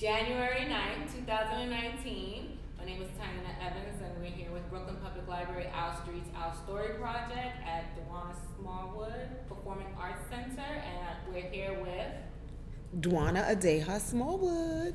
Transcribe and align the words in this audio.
January 0.00 0.60
9th, 0.60 1.14
2019. 1.14 2.58
My 2.78 2.86
name 2.86 3.02
is 3.02 3.08
Tanya 3.18 3.54
Evans, 3.60 4.00
and 4.02 4.18
we're 4.18 4.30
here 4.30 4.50
with 4.50 4.66
Brooklyn 4.70 4.96
Public 5.04 5.28
Library 5.28 5.66
Our 5.74 5.94
Streets, 5.94 6.30
Our 6.34 6.54
Story 6.64 6.94
Project 6.98 7.58
at 7.66 7.84
Dwana 8.08 8.34
Smallwood 8.58 9.46
Performing 9.46 9.88
Arts 10.00 10.22
Center, 10.30 10.62
and 10.62 11.34
we're 11.34 11.50
here 11.50 11.78
with. 11.82 13.02
Dwana 13.02 13.46
Adeha 13.50 14.00
Smallwood. 14.00 14.94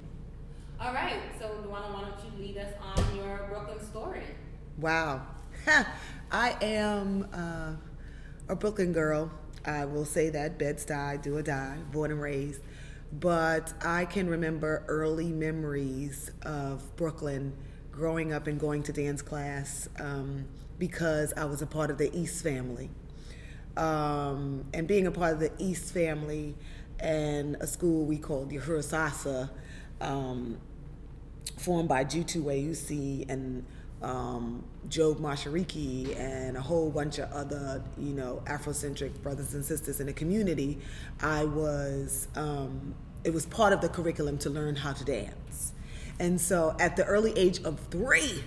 All 0.81 0.91
right, 0.91 1.21
so 1.37 1.49
Dwana, 1.49 1.93
why 1.93 2.09
don't 2.09 2.25
you 2.25 2.43
lead 2.43 2.57
us 2.57 2.73
on 2.81 3.15
your 3.15 3.45
Brooklyn 3.47 3.85
story? 3.85 4.23
Wow. 4.79 5.21
I 6.31 6.57
am 6.63 7.27
uh, 7.31 7.73
a 8.49 8.55
Brooklyn 8.55 8.91
girl. 8.91 9.29
I 9.65 9.85
will 9.85 10.05
say 10.05 10.31
that 10.31 10.57
Bed-Stuy, 10.57 11.21
do 11.21 11.37
or 11.37 11.43
die, 11.43 11.77
born 11.91 12.09
and 12.09 12.19
raised. 12.19 12.61
But 13.19 13.73
I 13.83 14.05
can 14.05 14.27
remember 14.29 14.83
early 14.87 15.31
memories 15.31 16.31
of 16.41 16.95
Brooklyn 16.95 17.53
growing 17.91 18.33
up 18.33 18.47
and 18.47 18.59
going 18.59 18.83
to 18.83 18.93
dance 18.93 19.21
class 19.21 19.87
um, 19.99 20.45
because 20.77 21.31
I 21.37 21.45
was 21.45 21.61
a 21.61 21.67
part 21.67 21.91
of 21.91 21.97
the 21.97 22.13
East 22.17 22.43
family. 22.43 22.89
Um, 23.77 24.65
and 24.73 24.87
being 24.87 25.07
a 25.07 25.11
part 25.11 25.33
of 25.33 25.39
the 25.39 25.51
East 25.59 25.93
family 25.93 26.55
and 26.99 27.55
a 27.59 27.67
school 27.67 28.05
we 28.05 28.17
called 28.17 28.51
Uhuru 28.51 28.83
Sasa, 28.83 29.49
um, 30.01 30.57
formed 31.57 31.87
by 31.87 32.03
Jitu 32.03 32.43
Weusi 32.43 33.29
and 33.29 33.65
um, 34.01 34.63
Job 34.89 35.19
Mashariki 35.19 36.17
and 36.17 36.57
a 36.57 36.61
whole 36.61 36.89
bunch 36.89 37.17
of 37.17 37.31
other, 37.31 37.83
you 37.97 38.13
know, 38.13 38.41
Afrocentric 38.45 39.21
brothers 39.21 39.53
and 39.53 39.63
sisters 39.63 39.99
in 39.99 40.07
the 40.07 40.13
community, 40.13 40.79
I 41.21 41.45
was, 41.45 42.27
um, 42.35 42.93
it 43.25 43.33
was 43.33 43.45
part 43.47 43.73
of 43.73 43.81
the 43.81 43.89
curriculum 43.89 44.37
to 44.37 44.49
learn 44.49 44.75
how 44.75 44.93
to 44.93 45.03
dance. 45.03 45.73
And 46.19 46.39
so 46.39 46.75
at 46.79 46.95
the 46.95 47.03
early 47.05 47.37
age 47.37 47.61
of 47.63 47.79
three, 47.89 48.43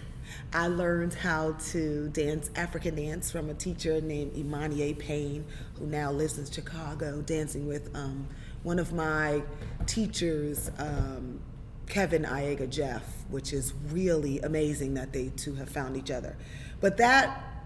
I 0.53 0.69
learned 0.69 1.13
how 1.15 1.53
to 1.71 2.09
dance 2.11 2.51
African 2.55 2.95
dance 2.95 3.31
from 3.31 3.51
a 3.51 3.55
teacher 3.55 4.01
named 4.01 4.37
Imani 4.37 4.95
Payne, 4.95 5.45
who 5.79 5.87
now 5.87 6.11
lives 6.13 6.39
in 6.39 6.51
Chicago, 6.51 7.21
dancing 7.21 7.67
with 7.67 7.95
um, 7.95 8.27
one 8.63 8.79
of 8.79 8.93
my 8.93 9.43
teachers, 9.87 10.71
um, 10.79 11.41
Kevin 11.87 12.25
Iega 12.25 12.67
Jeff, 12.67 13.05
which 13.29 13.53
is 13.53 13.75
really 13.91 14.39
amazing 14.41 14.95
that 14.95 15.13
they 15.13 15.31
two 15.37 15.55
have 15.57 15.69
found 15.69 15.97
each 15.97 16.11
other. 16.11 16.37
But 16.81 16.97
that 16.99 17.58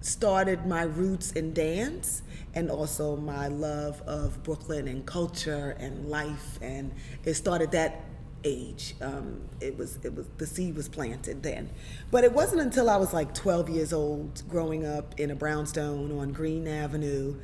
started 0.00 0.66
my 0.66 0.82
roots 0.82 1.32
in 1.32 1.52
dance 1.52 2.22
and 2.54 2.70
also 2.70 3.16
my 3.16 3.48
love 3.48 4.02
of 4.06 4.42
Brooklyn 4.42 4.88
and 4.88 5.04
culture 5.06 5.76
and 5.78 6.08
life. 6.08 6.58
And 6.62 6.92
it 7.24 7.34
started 7.34 7.70
that 7.72 8.04
age. 8.44 8.94
Um, 9.00 9.42
it 9.60 9.76
was 9.76 9.98
it 10.02 10.14
was 10.14 10.26
the 10.38 10.46
seed 10.46 10.76
was 10.76 10.88
planted 10.88 11.42
then, 11.42 11.70
but 12.10 12.24
it 12.24 12.32
wasn't 12.32 12.62
until 12.62 12.88
I 12.88 12.96
was 12.96 13.12
like 13.12 13.34
12 13.34 13.68
years 13.68 13.92
old, 13.92 14.42
growing 14.48 14.86
up 14.86 15.18
in 15.18 15.30
a 15.30 15.34
brownstone 15.34 16.18
on 16.18 16.32
Greene 16.32 16.66
Avenue. 16.66 17.36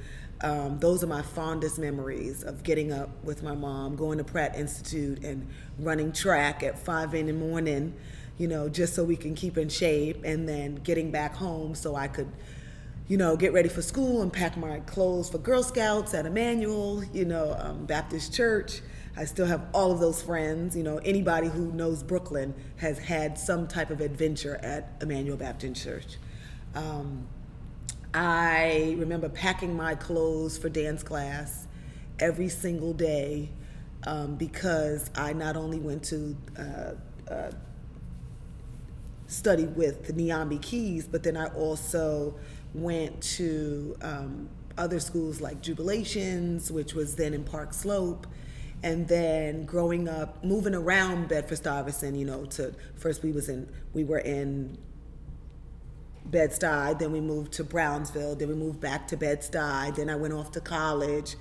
Um, 0.42 0.78
those 0.80 1.02
are 1.02 1.06
my 1.06 1.22
fondest 1.22 1.78
memories 1.78 2.42
of 2.42 2.62
getting 2.62 2.92
up 2.92 3.08
with 3.24 3.42
my 3.42 3.54
mom, 3.54 3.96
going 3.96 4.18
to 4.18 4.24
Pratt 4.24 4.54
Institute, 4.54 5.24
and 5.24 5.48
running 5.78 6.12
track 6.12 6.62
at 6.62 6.78
five 6.78 7.14
in 7.14 7.26
the 7.26 7.32
morning, 7.32 7.94
you 8.38 8.48
know, 8.48 8.68
just 8.68 8.94
so 8.94 9.04
we 9.04 9.16
can 9.16 9.34
keep 9.34 9.56
in 9.56 9.68
shape, 9.68 10.22
and 10.24 10.48
then 10.48 10.76
getting 10.76 11.10
back 11.10 11.34
home 11.34 11.74
so 11.74 11.94
I 11.96 12.08
could, 12.08 12.30
you 13.08 13.16
know, 13.16 13.36
get 13.36 13.52
ready 13.52 13.68
for 13.68 13.82
school 13.82 14.22
and 14.22 14.32
pack 14.32 14.56
my 14.56 14.80
clothes 14.80 15.30
for 15.30 15.38
Girl 15.38 15.62
Scouts 15.62 16.14
at 16.14 16.26
Emmanuel, 16.26 17.02
you 17.12 17.24
know, 17.24 17.56
um, 17.58 17.86
Baptist 17.86 18.34
Church. 18.34 18.80
I 19.16 19.24
still 19.24 19.46
have 19.46 19.62
all 19.72 19.92
of 19.92 20.00
those 20.00 20.20
friends. 20.20 20.76
You 20.76 20.82
know, 20.82 20.98
anybody 20.98 21.48
who 21.48 21.72
knows 21.72 22.02
Brooklyn 22.02 22.54
has 22.76 22.98
had 22.98 23.38
some 23.38 23.66
type 23.66 23.90
of 23.90 24.00
adventure 24.00 24.56
at 24.62 24.92
Emmanuel 25.00 25.38
Baptist 25.38 25.82
Church. 25.82 26.18
Um, 26.74 27.26
I 28.12 28.94
remember 28.98 29.28
packing 29.28 29.76
my 29.76 29.94
clothes 29.94 30.58
for 30.58 30.68
dance 30.68 31.02
class 31.02 31.66
every 32.18 32.48
single 32.48 32.92
day 32.92 33.50
um, 34.06 34.36
because 34.36 35.10
I 35.14 35.32
not 35.32 35.56
only 35.56 35.78
went 35.78 36.04
to 36.04 36.36
uh, 36.58 37.32
uh, 37.32 37.50
study 39.26 39.64
with 39.64 40.06
the 40.06 40.12
Niambi 40.12 40.60
Keys, 40.60 41.06
but 41.06 41.22
then 41.22 41.36
I 41.36 41.46
also 41.48 42.34
went 42.74 43.20
to 43.22 43.96
um, 44.02 44.48
other 44.78 45.00
schools 45.00 45.40
like 45.40 45.62
Jubilations, 45.62 46.70
which 46.70 46.94
was 46.94 47.16
then 47.16 47.34
in 47.34 47.44
Park 47.44 47.72
Slope. 47.72 48.26
And 48.82 49.08
then 49.08 49.64
growing 49.64 50.06
up, 50.06 50.44
moving 50.44 50.74
around 50.74 51.28
Bedford 51.28 51.56
Stuyvesant, 51.56 52.14
you 52.16 52.26
know, 52.26 52.44
to 52.44 52.74
first 52.94 53.22
we 53.22 53.32
was 53.32 53.48
in 53.48 53.68
we 53.94 54.04
were 54.04 54.18
in 54.18 54.76
Bed-Stuy, 56.26 56.98
then 56.98 57.12
we 57.12 57.20
moved 57.20 57.52
to 57.52 57.64
Brownsville, 57.64 58.34
then 58.34 58.48
we 58.48 58.54
moved 58.54 58.80
back 58.80 59.06
to 59.08 59.16
Bed-Stuy, 59.16 59.94
then 59.94 60.10
I 60.10 60.16
went 60.16 60.34
off 60.34 60.50
to 60.52 60.60
college, 60.60 61.36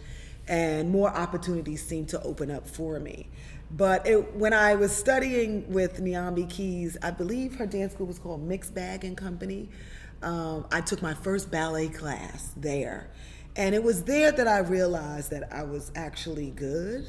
and 0.48 0.90
more 0.90 1.10
opportunities 1.10 1.86
seemed 1.86 2.10
to 2.10 2.22
open 2.22 2.52
up 2.52 2.68
for 2.68 3.00
me. 3.00 3.30
But 3.72 4.06
it, 4.08 4.36
when 4.36 4.54
I 4.54 4.76
was 4.76 4.96
studying 4.96 5.72
with 5.72 6.00
Niambi 6.00 6.50
Keys, 6.50 6.98
I 7.02 7.12
believe 7.12 7.56
her 7.56 7.66
dance 7.66 7.94
school 7.94 8.08
was 8.08 8.20
called 8.20 8.44
Mixed 8.44 8.74
Bag 8.74 9.04
and 9.04 9.18
Company. 9.18 9.70
Um, 10.22 10.66
I 10.72 10.82
took 10.82 11.02
my 11.02 11.14
first 11.14 11.52
ballet 11.52 11.90
class 11.90 12.54
there. 12.56 13.10
And 13.56 13.74
it 13.74 13.84
was 13.84 14.04
there 14.04 14.32
that 14.32 14.48
I 14.48 14.60
realized 14.60 15.32
that 15.32 15.52
I 15.52 15.64
was 15.64 15.92
actually 15.96 16.52
good. 16.52 17.06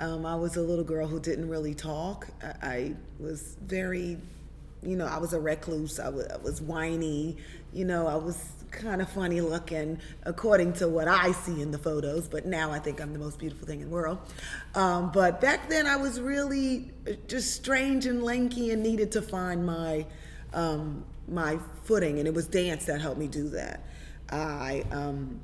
Um, 0.00 0.24
I 0.24 0.36
was 0.36 0.56
a 0.56 0.62
little 0.62 0.84
girl 0.84 1.06
who 1.06 1.20
didn't 1.20 1.48
really 1.48 1.74
talk. 1.74 2.28
I, 2.42 2.66
I 2.66 2.96
was 3.18 3.56
very 3.60 4.18
you 4.84 4.96
know, 4.96 5.06
I 5.06 5.18
was 5.18 5.32
a 5.32 5.40
recluse. 5.40 5.98
I 5.98 6.08
was, 6.08 6.26
I 6.26 6.36
was 6.36 6.60
whiny. 6.60 7.36
You 7.72 7.84
know, 7.84 8.06
I 8.06 8.16
was 8.16 8.52
kind 8.74 9.00
of 9.00 9.08
funny 9.08 9.40
looking, 9.40 9.98
according 10.24 10.74
to 10.74 10.88
what 10.88 11.08
I 11.08 11.32
see 11.32 11.62
in 11.62 11.70
the 11.70 11.78
photos. 11.78 12.28
But 12.28 12.46
now 12.46 12.70
I 12.70 12.78
think 12.78 13.00
I'm 13.00 13.12
the 13.12 13.18
most 13.18 13.38
beautiful 13.38 13.66
thing 13.66 13.80
in 13.80 13.88
the 13.88 13.94
world. 13.94 14.18
Um, 14.74 15.10
but 15.12 15.40
back 15.40 15.68
then, 15.68 15.86
I 15.86 15.96
was 15.96 16.20
really 16.20 16.90
just 17.28 17.54
strange 17.54 18.06
and 18.06 18.22
lanky 18.22 18.70
and 18.70 18.82
needed 18.82 19.12
to 19.12 19.22
find 19.22 19.64
my 19.64 20.06
um, 20.52 21.04
my 21.26 21.58
footing, 21.84 22.18
and 22.18 22.28
it 22.28 22.34
was 22.34 22.46
dance 22.46 22.84
that 22.84 23.00
helped 23.00 23.18
me 23.18 23.28
do 23.28 23.48
that. 23.50 23.80
I 24.30 24.84
um, 24.90 25.40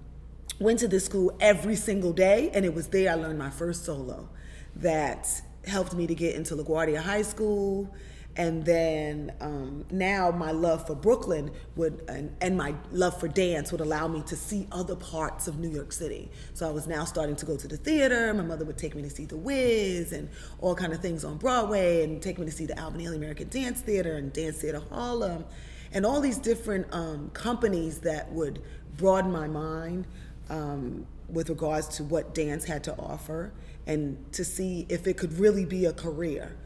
went 0.58 0.78
to 0.80 0.88
this 0.88 1.04
school 1.04 1.36
every 1.40 1.76
single 1.76 2.12
day, 2.12 2.50
and 2.54 2.64
it 2.64 2.74
was 2.74 2.88
there 2.88 3.10
I 3.10 3.14
learned 3.14 3.38
my 3.38 3.50
first 3.50 3.84
solo 3.84 4.28
that 4.76 5.28
helped 5.66 5.94
me 5.94 6.06
to 6.06 6.14
get 6.14 6.34
into 6.34 6.54
LaGuardia 6.54 6.98
High 6.98 7.22
School 7.22 7.92
and 8.40 8.64
then 8.64 9.30
um, 9.42 9.84
now 9.90 10.30
my 10.30 10.50
love 10.50 10.86
for 10.86 10.94
Brooklyn 10.94 11.50
would 11.76 12.02
and, 12.08 12.34
and, 12.40 12.56
my 12.56 12.74
love 12.90 13.20
for 13.20 13.28
dance 13.28 13.70
would 13.70 13.82
allow 13.82 14.08
me 14.08 14.22
to 14.22 14.34
see 14.34 14.66
other 14.72 14.96
parts 14.96 15.46
of 15.46 15.58
New 15.58 15.68
York 15.68 15.92
City. 15.92 16.30
So 16.54 16.66
I 16.66 16.72
was 16.72 16.86
now 16.86 17.04
starting 17.04 17.36
to 17.36 17.44
go 17.44 17.58
to 17.58 17.68
the 17.68 17.76
theater. 17.76 18.32
My 18.32 18.42
mother 18.42 18.64
would 18.64 18.78
take 18.78 18.94
me 18.94 19.02
to 19.02 19.10
see 19.10 19.26
The 19.26 19.36
Wiz 19.36 20.12
and 20.12 20.30
all 20.58 20.74
kind 20.74 20.94
of 20.94 21.00
things 21.00 21.22
on 21.22 21.36
Broadway, 21.36 22.02
and 22.02 22.22
take 22.22 22.38
me 22.38 22.46
to 22.46 22.50
see 22.50 22.64
the 22.64 22.72
Ailey 22.72 23.14
American 23.14 23.50
Dance 23.50 23.82
Theater 23.82 24.16
and 24.16 24.32
Dance 24.32 24.56
Theater 24.56 24.82
Harlem, 24.88 25.44
and 25.92 26.06
all 26.06 26.22
these 26.22 26.38
different 26.38 26.86
um, 26.92 27.28
companies 27.34 27.98
that 28.00 28.32
would 28.32 28.62
broaden 28.96 29.30
my 29.30 29.48
mind 29.48 30.06
um, 30.48 31.06
with 31.28 31.50
regards 31.50 31.88
to 31.98 32.04
what 32.04 32.34
dance 32.34 32.64
had 32.64 32.84
to 32.84 32.96
offer, 32.96 33.52
and 33.86 34.16
to 34.32 34.46
see 34.46 34.86
if 34.88 35.06
it 35.06 35.18
could 35.18 35.38
really 35.38 35.66
be 35.66 35.84
a 35.84 35.92
career. 35.92 36.56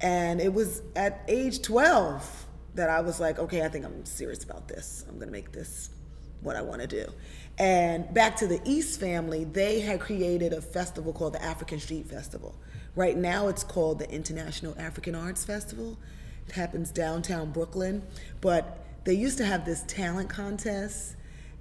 And 0.00 0.40
it 0.40 0.52
was 0.52 0.82
at 0.96 1.22
age 1.28 1.62
12 1.62 2.46
that 2.74 2.88
I 2.88 3.00
was 3.00 3.20
like, 3.20 3.38
okay, 3.38 3.62
I 3.62 3.68
think 3.68 3.84
I'm 3.84 4.04
serious 4.04 4.44
about 4.44 4.68
this. 4.68 5.04
I'm 5.08 5.18
gonna 5.18 5.30
make 5.30 5.52
this 5.52 5.90
what 6.40 6.56
I 6.56 6.62
wanna 6.62 6.86
do. 6.86 7.06
And 7.58 8.12
back 8.14 8.36
to 8.36 8.46
the 8.46 8.60
East 8.64 8.98
family, 9.00 9.44
they 9.44 9.80
had 9.80 10.00
created 10.00 10.52
a 10.52 10.62
festival 10.62 11.12
called 11.12 11.34
the 11.34 11.44
African 11.44 11.78
Street 11.78 12.08
Festival. 12.08 12.54
Right 12.96 13.16
now 13.16 13.48
it's 13.48 13.62
called 13.62 13.98
the 13.98 14.10
International 14.10 14.74
African 14.78 15.14
Arts 15.14 15.44
Festival. 15.44 15.98
It 16.48 16.54
happens 16.54 16.90
downtown 16.90 17.52
Brooklyn. 17.52 18.02
But 18.40 18.84
they 19.04 19.14
used 19.14 19.38
to 19.38 19.44
have 19.44 19.64
this 19.64 19.82
talent 19.86 20.30
contest 20.30 21.16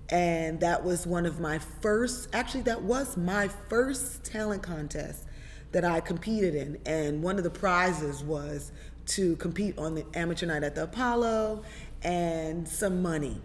and 0.10 0.60
that 0.60 0.84
was 0.84 1.06
one 1.06 1.26
of 1.26 1.40
my 1.40 1.60
first 1.60 2.30
actually 2.34 2.62
that 2.62 2.82
was 2.82 3.16
my 3.16 3.48
first 3.48 4.24
talent 4.24 4.64
contest 4.64 5.26
that 5.72 5.86
I 5.86 6.00
competed 6.00 6.56
in. 6.56 6.80
And 6.86 7.22
one 7.22 7.38
of 7.38 7.44
the 7.44 7.50
prizes 7.50 8.24
was 8.24 8.72
to 9.08 9.36
compete 9.38 9.78
on 9.78 9.96
the 9.96 10.06
amateur 10.14 10.46
night 10.46 10.64
at 10.64 10.76
the 10.76 10.84
Apollo 10.84 11.64
and 12.04 12.68
some 12.68 13.02
money. 13.02 13.42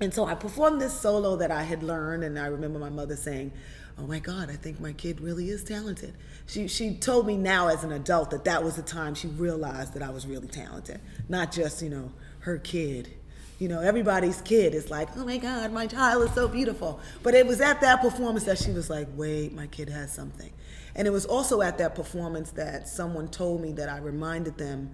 And 0.00 0.12
so 0.14 0.24
I 0.24 0.34
performed 0.34 0.80
this 0.80 0.98
solo 0.98 1.36
that 1.36 1.50
I 1.50 1.62
had 1.62 1.82
learned, 1.82 2.24
and 2.24 2.38
I 2.38 2.46
remember 2.46 2.78
my 2.78 2.88
mother 2.88 3.16
saying, 3.16 3.52
"Oh 3.98 4.06
my 4.06 4.18
God, 4.18 4.48
I 4.50 4.56
think 4.56 4.80
my 4.80 4.94
kid 4.94 5.20
really 5.20 5.50
is 5.50 5.62
talented." 5.62 6.14
She 6.46 6.68
she 6.68 6.94
told 6.94 7.26
me 7.26 7.36
now 7.36 7.68
as 7.68 7.84
an 7.84 7.92
adult 7.92 8.30
that 8.30 8.44
that 8.44 8.64
was 8.64 8.76
the 8.76 8.82
time 8.82 9.14
she 9.14 9.28
realized 9.28 9.92
that 9.94 10.02
I 10.02 10.10
was 10.10 10.26
really 10.26 10.48
talented, 10.48 11.00
not 11.28 11.52
just 11.52 11.82
you 11.82 11.90
know 11.90 12.12
her 12.40 12.56
kid. 12.56 13.10
You 13.58 13.68
know, 13.68 13.80
everybody's 13.80 14.40
kid 14.40 14.74
is 14.74 14.90
like, 14.90 15.14
"Oh 15.18 15.24
my 15.26 15.36
God, 15.36 15.70
my 15.70 15.86
child 15.86 16.22
is 16.26 16.34
so 16.34 16.48
beautiful," 16.48 16.98
but 17.22 17.34
it 17.34 17.46
was 17.46 17.60
at 17.60 17.82
that 17.82 18.00
performance 18.00 18.44
that 18.44 18.56
she 18.56 18.70
was 18.70 18.88
like, 18.88 19.06
"Wait, 19.16 19.52
my 19.52 19.66
kid 19.66 19.90
has 19.90 20.10
something." 20.10 20.50
And 20.94 21.06
it 21.06 21.10
was 21.10 21.24
also 21.24 21.62
at 21.62 21.78
that 21.78 21.94
performance 21.94 22.50
that 22.52 22.88
someone 22.88 23.28
told 23.28 23.60
me 23.60 23.72
that 23.72 23.88
I 23.88 23.98
reminded 23.98 24.58
them 24.58 24.90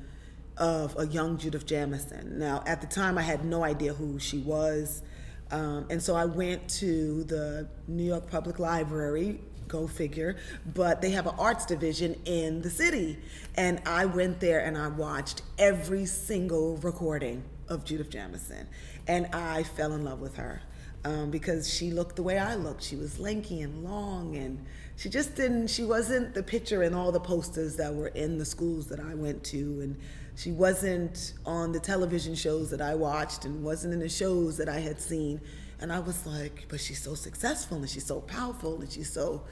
of 0.56 0.98
a 0.98 1.06
young 1.06 1.38
Judith 1.38 1.66
Jamison. 1.66 2.38
Now, 2.38 2.62
at 2.66 2.81
the 2.81 2.87
time, 2.87 3.19
I 3.19 3.22
had 3.22 3.44
no 3.44 3.62
idea 3.64 3.93
who 3.93 4.19
she 4.19 4.38
was. 4.38 5.02
Um, 5.50 5.87
and 5.90 6.02
so 6.02 6.16
I 6.16 6.25
went 6.25 6.69
to 6.81 7.25
the 7.25 7.69
New 7.87 8.04
York 8.04 8.28
Public 8.31 8.58
Library, 8.58 9.40
go 9.69 9.87
figure, 9.87 10.37
but 10.75 11.02
they 11.02 11.10
have 11.10 11.26
an 11.26 11.34
arts 11.38 11.66
division 11.66 12.16
in 12.25 12.62
the 12.62 12.70
city. 12.70 13.19
And 13.56 13.81
I 13.87 14.06
went 14.06 14.40
there 14.40 14.60
and 14.60 14.76
I 14.76 14.88
watched 14.88 15.42
every 15.58 16.06
single 16.06 16.76
recording 16.78 17.44
of 17.69 17.84
Judith 17.84 18.10
Jamison. 18.10 18.66
And 19.06 19.26
I 19.32 19.62
fell 19.62 19.92
in 19.92 20.04
love 20.04 20.20
with 20.20 20.37
her 20.37 20.62
um, 21.06 21.31
because 21.31 21.73
she 21.73 21.93
looked 21.93 22.17
the 22.17 22.23
way 22.25 22.37
I 22.37 22.56
looked. 22.56 22.82
She 22.82 22.97
was 22.97 23.20
lanky 23.20 23.61
and 23.61 23.85
long, 23.85 24.35
and 24.35 24.64
she 24.97 25.08
just 25.08 25.37
didn't, 25.37 25.69
she 25.69 25.85
wasn't 25.85 26.35
the 26.35 26.43
picture 26.43 26.82
in 26.82 26.94
all 26.94 27.12
the 27.12 27.20
posters 27.20 27.76
that 27.76 27.94
were 27.94 28.08
in 28.08 28.38
the 28.38 28.44
schools 28.44 28.88
that 28.88 28.99
I 28.99 29.14
went 29.14 29.44
to. 29.44 29.58
And 29.82 29.97
she 30.35 30.50
wasn't 30.50 31.35
on 31.44 31.70
the 31.70 31.79
television 31.79 32.35
shows 32.35 32.70
that 32.70 32.81
I 32.81 32.97
watched 32.97 33.44
and 33.44 33.62
wasn't 33.62 33.94
in 33.94 34.00
the 34.00 34.08
shows 34.08 34.56
that 34.56 34.69
I 34.69 34.81
had 34.81 35.00
seen. 35.00 35.41
And 35.81 35.93
I 35.93 36.00
was 36.00 36.26
like, 36.26 36.67
but 36.69 36.81
she's 36.81 37.00
so 37.00 37.14
successful 37.14 37.76
and 37.76 37.88
she's 37.88 38.06
so 38.06 38.20
powerful 38.23 38.81
and 38.81 38.91
she's 38.91 39.12
so. 39.12 39.44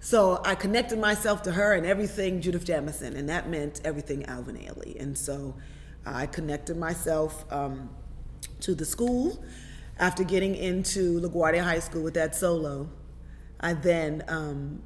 So 0.00 0.42
I 0.44 0.54
connected 0.54 0.98
myself 0.98 1.42
to 1.42 1.52
her 1.52 1.72
and 1.74 1.86
everything 1.86 2.42
Judith 2.42 2.64
Jamison, 2.64 3.16
and 3.16 3.28
that 3.28 3.48
meant 3.48 3.80
everything 3.84 4.26
Alvin 4.26 4.56
Ailey. 4.56 5.00
And 5.00 5.16
so 5.16 5.54
I 6.04 6.26
connected 6.26 6.76
myself 6.76 7.50
um, 7.50 7.88
to 8.60 8.74
the 8.74 8.84
school. 8.84 9.42
After 10.00 10.24
getting 10.24 10.54
into 10.56 11.20
LaGuardia 11.20 11.62
High 11.62 11.78
School 11.78 12.02
with 12.02 12.14
that 12.14 12.34
solo, 12.34 12.88
I 13.60 13.74
then 13.74 14.24
um, 14.28 14.82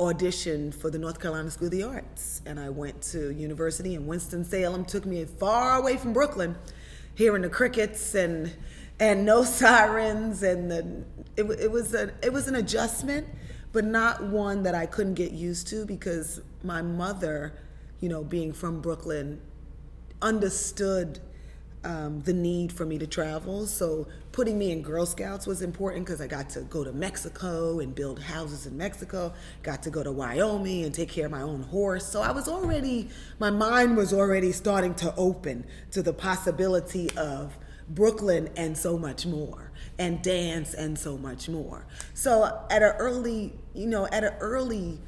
auditioned 0.00 0.74
for 0.74 0.90
the 0.90 0.98
North 0.98 1.20
Carolina 1.20 1.52
School 1.52 1.66
of 1.66 1.70
the 1.70 1.84
Arts, 1.84 2.42
and 2.44 2.58
I 2.58 2.70
went 2.70 3.00
to 3.12 3.32
university 3.32 3.94
in 3.94 4.08
Winston 4.08 4.44
Salem. 4.44 4.84
Took 4.84 5.06
me 5.06 5.24
far 5.24 5.78
away 5.78 5.96
from 5.96 6.12
Brooklyn, 6.12 6.56
hearing 7.14 7.42
the 7.42 7.48
crickets 7.48 8.16
and 8.16 8.56
and 8.98 9.24
no 9.24 9.44
sirens, 9.44 10.42
and 10.42 10.68
the 10.68 11.04
it, 11.36 11.44
it 11.60 11.70
was 11.70 11.94
a 11.94 12.12
it 12.20 12.32
was 12.32 12.48
an 12.48 12.56
adjustment, 12.56 13.28
but 13.70 13.84
not 13.84 14.24
one 14.24 14.64
that 14.64 14.74
I 14.74 14.86
couldn't 14.86 15.14
get 15.14 15.30
used 15.30 15.68
to 15.68 15.86
because 15.86 16.40
my 16.64 16.82
mother, 16.82 17.56
you 18.00 18.08
know, 18.08 18.24
being 18.24 18.52
from 18.52 18.80
Brooklyn, 18.80 19.40
understood 20.20 21.20
um, 21.84 22.20
the 22.22 22.32
need 22.32 22.72
for 22.72 22.84
me 22.84 22.98
to 22.98 23.06
travel. 23.06 23.66
So 23.66 24.08
putting 24.32 24.58
me 24.58 24.72
in 24.72 24.82
Girl 24.82 25.06
Scouts 25.06 25.46
was 25.46 25.62
important 25.62 26.04
because 26.04 26.20
I 26.20 26.26
got 26.26 26.50
to 26.50 26.62
go 26.62 26.82
to 26.82 26.92
Mexico 26.92 27.80
and 27.80 27.94
build 27.94 28.20
houses 28.20 28.66
in 28.66 28.76
Mexico, 28.76 29.32
got 29.62 29.82
to 29.84 29.90
go 29.90 30.02
to 30.02 30.10
Wyoming 30.10 30.84
and 30.84 30.94
take 30.94 31.08
care 31.10 31.26
of 31.26 31.32
my 31.32 31.42
own 31.42 31.62
horse. 31.62 32.06
So 32.06 32.22
I 32.22 32.32
was 32.32 32.48
already, 32.48 33.08
my 33.38 33.50
mind 33.50 33.96
was 33.96 34.12
already 34.12 34.52
starting 34.52 34.94
to 34.96 35.14
open 35.16 35.64
to 35.92 36.02
the 36.02 36.12
possibility 36.12 37.10
of 37.16 37.56
Brooklyn 37.88 38.50
and 38.56 38.76
so 38.76 38.98
much 38.98 39.26
more, 39.26 39.70
and 39.96 40.20
dance 40.20 40.74
and 40.74 40.98
so 40.98 41.16
much 41.16 41.48
more. 41.48 41.86
So 42.14 42.64
at 42.68 42.82
an 42.82 42.94
early, 42.98 43.52
you 43.74 43.86
know, 43.86 44.06
at 44.06 44.24
an 44.24 44.34
early 44.40 44.98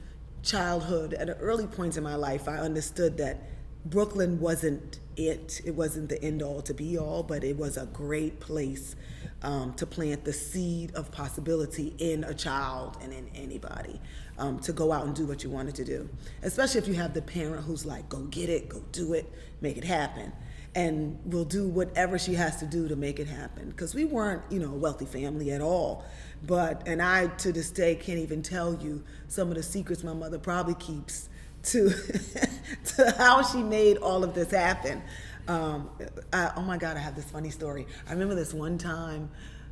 childhood, 0.45 1.13
at 1.15 1.29
an 1.29 1.37
early 1.41 1.67
point 1.67 1.97
in 1.97 2.05
my 2.05 2.15
life, 2.15 2.49
I 2.49 2.59
understood 2.59 3.17
that 3.19 3.43
Brooklyn 3.85 4.39
wasn't 4.39 5.01
it. 5.19 5.61
It 5.65 5.75
wasn't 5.75 6.09
the 6.09 6.23
end 6.23 6.43
all 6.43 6.63
to 6.63 6.73
be 6.73 6.97
all, 6.97 7.23
but 7.23 7.45
it 7.45 7.57
was 7.57 7.77
a 7.77 7.87
great 7.87 8.41
place 8.41 8.97
um, 9.43 9.73
to 9.75 9.87
plant 9.87 10.25
the 10.25 10.33
seed 10.33 10.95
of 10.95 11.11
possibility 11.11 11.95
in 11.99 12.25
a 12.25 12.35
child 12.35 12.97
and 13.03 13.13
in 13.13 13.29
anybody 13.35 14.01
um, 14.39 14.59
to 14.61 14.73
go 14.73 14.93
out 14.93 15.07
and 15.07 15.15
do 15.15 15.27
what 15.27 15.45
you 15.45 15.51
wanted 15.51 15.75
to 15.77 15.85
do. 15.85 16.09
Especially 16.43 16.81
if 16.81 16.89
you 16.89 16.95
have 16.95 17.15
the 17.15 17.23
parent 17.23 17.65
who's 17.65 17.85
like, 17.85 18.09
go 18.09 18.23
get 18.25 18.49
it, 18.49 18.69
go 18.69 18.83
do 18.93 19.13
it, 19.15 19.31
make 19.61 19.77
it 19.77 19.85
happen. 19.85 20.33
And 20.75 21.19
will 21.25 21.47
do 21.47 21.67
whatever 21.67 22.19
she 22.19 22.35
has 22.35 22.57
to 22.59 22.67
do 22.67 22.89
to 22.89 22.95
make 22.95 23.19
it 23.19 23.27
happen. 23.27 23.71
Because 23.71 23.95
we 23.95 24.05
weren't, 24.05 24.43
you 24.51 24.61
know, 24.61 24.71
a 24.71 24.77
wealthy 24.77 25.07
family 25.07 25.51
at 25.51 25.61
all. 25.61 26.05
But, 26.47 26.87
and 26.87 27.03
I 27.03 27.29
to 27.29 27.53
this 27.53 27.71
day 27.71 27.97
can't 27.97 28.19
even 28.19 28.43
tell 28.43 28.75
you 28.75 29.03
some 29.27 29.49
of 29.49 29.57
the 29.57 29.63
secrets 29.63 30.05
my 30.05 30.13
mother 30.13 30.39
probably 30.39 30.75
keeps 30.75 31.29
to 31.73 31.91
to 32.97 33.15
how 33.19 33.43
she 33.43 33.63
made 33.63 33.99
all 33.99 34.25
of 34.25 34.35
this 34.35 34.51
happen. 34.51 35.03
Um, 35.47 35.89
I, 36.33 36.53
oh 36.57 36.63
my 36.63 36.77
God, 36.77 36.97
I 36.97 37.01
have 37.01 37.17
this 37.17 37.31
funny 37.31 37.51
story. 37.51 37.87
I 38.07 38.13
remember 38.13 38.35
this 38.35 38.53
one 38.53 38.77
time 38.77 39.31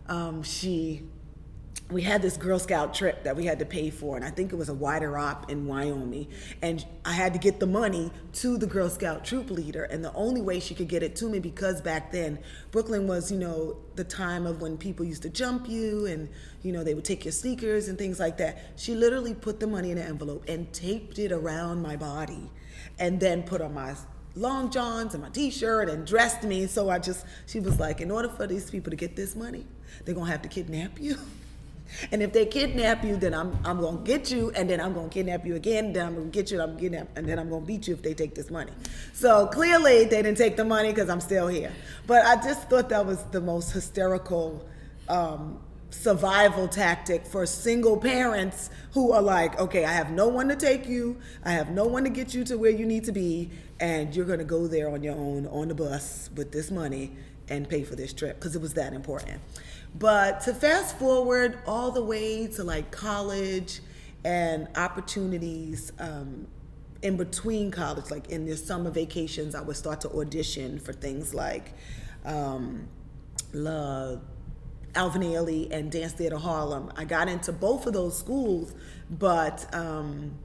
um, 0.08 0.42
she 0.42 1.02
we 1.90 2.02
had 2.02 2.20
this 2.20 2.36
Girl 2.36 2.58
Scout 2.58 2.94
trip 2.94 3.22
that 3.22 3.36
we 3.36 3.44
had 3.44 3.60
to 3.60 3.64
pay 3.64 3.90
for, 3.90 4.16
and 4.16 4.24
I 4.24 4.30
think 4.30 4.52
it 4.52 4.56
was 4.56 4.68
a 4.68 4.74
wider 4.74 5.16
op 5.16 5.50
in 5.50 5.66
Wyoming. 5.66 6.26
And 6.60 6.84
I 7.04 7.12
had 7.12 7.32
to 7.34 7.38
get 7.38 7.60
the 7.60 7.66
money 7.66 8.10
to 8.34 8.58
the 8.58 8.66
Girl 8.66 8.90
Scout 8.90 9.24
troop 9.24 9.50
leader, 9.50 9.84
and 9.84 10.04
the 10.04 10.12
only 10.14 10.40
way 10.40 10.58
she 10.58 10.74
could 10.74 10.88
get 10.88 11.04
it 11.04 11.14
to 11.16 11.28
me 11.28 11.38
because 11.38 11.80
back 11.80 12.10
then 12.10 12.40
Brooklyn 12.72 13.06
was, 13.06 13.30
you 13.30 13.38
know, 13.38 13.76
the 13.94 14.02
time 14.02 14.46
of 14.46 14.60
when 14.60 14.76
people 14.76 15.06
used 15.06 15.22
to 15.22 15.28
jump 15.28 15.68
you, 15.68 16.06
and 16.06 16.28
you 16.62 16.72
know 16.72 16.82
they 16.82 16.94
would 16.94 17.04
take 17.04 17.24
your 17.24 17.32
sneakers 17.32 17.86
and 17.86 17.96
things 17.96 18.18
like 18.18 18.36
that. 18.38 18.58
She 18.76 18.96
literally 18.96 19.34
put 19.34 19.60
the 19.60 19.68
money 19.68 19.92
in 19.92 19.98
an 19.98 20.08
envelope 20.08 20.44
and 20.48 20.72
taped 20.72 21.20
it 21.20 21.30
around 21.30 21.82
my 21.82 21.94
body, 21.94 22.50
and 22.98 23.20
then 23.20 23.44
put 23.44 23.60
on 23.60 23.74
my 23.74 23.94
long 24.34 24.70
johns 24.70 25.14
and 25.14 25.22
my 25.22 25.30
t-shirt 25.30 25.88
and 25.88 26.04
dressed 26.04 26.42
me. 26.42 26.66
So 26.66 26.90
I 26.90 26.98
just, 26.98 27.24
she 27.46 27.60
was 27.60 27.80
like, 27.80 28.00
in 28.00 28.10
order 28.10 28.28
for 28.28 28.46
these 28.46 28.70
people 28.70 28.90
to 28.90 28.96
get 28.96 29.16
this 29.16 29.36
money, 29.36 29.66
they're 30.04 30.16
gonna 30.16 30.30
have 30.30 30.42
to 30.42 30.48
kidnap 30.48 31.00
you. 31.00 31.16
And 32.12 32.22
if 32.22 32.32
they 32.32 32.46
kidnap 32.46 33.04
you, 33.04 33.16
then 33.16 33.34
I'm 33.34 33.58
I'm 33.64 33.80
gonna 33.80 33.98
get 33.98 34.30
you, 34.30 34.50
and 34.50 34.68
then 34.68 34.80
I'm 34.80 34.92
gonna 34.94 35.08
kidnap 35.08 35.46
you 35.46 35.56
again. 35.56 35.92
Then 35.92 36.06
I'm 36.06 36.14
gonna 36.14 36.26
get 36.26 36.50
you, 36.50 36.60
and 36.60 36.70
I'm 36.70 36.78
kidnap, 36.78 37.08
and 37.16 37.28
then 37.28 37.38
I'm 37.38 37.48
gonna 37.48 37.64
beat 37.64 37.86
you 37.86 37.94
if 37.94 38.02
they 38.02 38.14
take 38.14 38.34
this 38.34 38.50
money. 38.50 38.72
So 39.12 39.46
clearly, 39.46 40.04
they 40.04 40.22
didn't 40.22 40.36
take 40.36 40.56
the 40.56 40.64
money 40.64 40.90
because 40.90 41.08
I'm 41.08 41.20
still 41.20 41.48
here. 41.48 41.72
But 42.06 42.24
I 42.24 42.36
just 42.36 42.68
thought 42.68 42.88
that 42.90 43.06
was 43.06 43.22
the 43.24 43.40
most 43.40 43.72
hysterical 43.72 44.66
um, 45.08 45.60
survival 45.90 46.68
tactic 46.68 47.26
for 47.26 47.46
single 47.46 47.96
parents 47.96 48.70
who 48.92 49.12
are 49.12 49.22
like, 49.22 49.58
okay, 49.58 49.84
I 49.84 49.92
have 49.92 50.10
no 50.10 50.28
one 50.28 50.48
to 50.48 50.56
take 50.56 50.86
you, 50.86 51.18
I 51.44 51.52
have 51.52 51.70
no 51.70 51.84
one 51.84 52.04
to 52.04 52.10
get 52.10 52.34
you 52.34 52.44
to 52.44 52.56
where 52.56 52.70
you 52.70 52.86
need 52.86 53.04
to 53.04 53.12
be, 53.12 53.50
and 53.80 54.14
you're 54.14 54.26
gonna 54.26 54.44
go 54.44 54.66
there 54.66 54.90
on 54.90 55.02
your 55.02 55.14
own 55.14 55.46
on 55.46 55.68
the 55.68 55.74
bus 55.74 56.30
with 56.34 56.52
this 56.52 56.70
money 56.70 57.12
and 57.48 57.68
pay 57.68 57.84
for 57.84 57.94
this 57.94 58.12
trip 58.12 58.38
because 58.38 58.56
it 58.56 58.62
was 58.62 58.74
that 58.74 58.92
important. 58.92 59.40
But 59.98 60.40
to 60.42 60.54
fast 60.54 60.98
forward 60.98 61.58
all 61.66 61.90
the 61.90 62.02
way 62.02 62.46
to 62.48 62.64
like 62.64 62.90
college 62.90 63.80
and 64.24 64.68
opportunities 64.76 65.92
um, 65.98 66.48
in 67.02 67.16
between 67.16 67.70
college, 67.70 68.10
like 68.10 68.28
in 68.28 68.46
the 68.46 68.56
summer 68.56 68.90
vacations, 68.90 69.54
I 69.54 69.62
would 69.62 69.76
start 69.76 70.02
to 70.02 70.10
audition 70.10 70.78
for 70.78 70.92
things 70.92 71.32
like 71.32 71.72
um, 72.24 72.88
La, 73.52 74.16
Alvin 74.94 75.22
Ailey 75.22 75.70
and 75.70 75.90
Dance 75.90 76.12
Theater 76.12 76.38
Harlem. 76.38 76.92
I 76.96 77.04
got 77.04 77.28
into 77.28 77.52
both 77.52 77.86
of 77.86 77.92
those 77.92 78.18
schools, 78.18 78.74
but 79.08 79.72
um, 79.74 80.36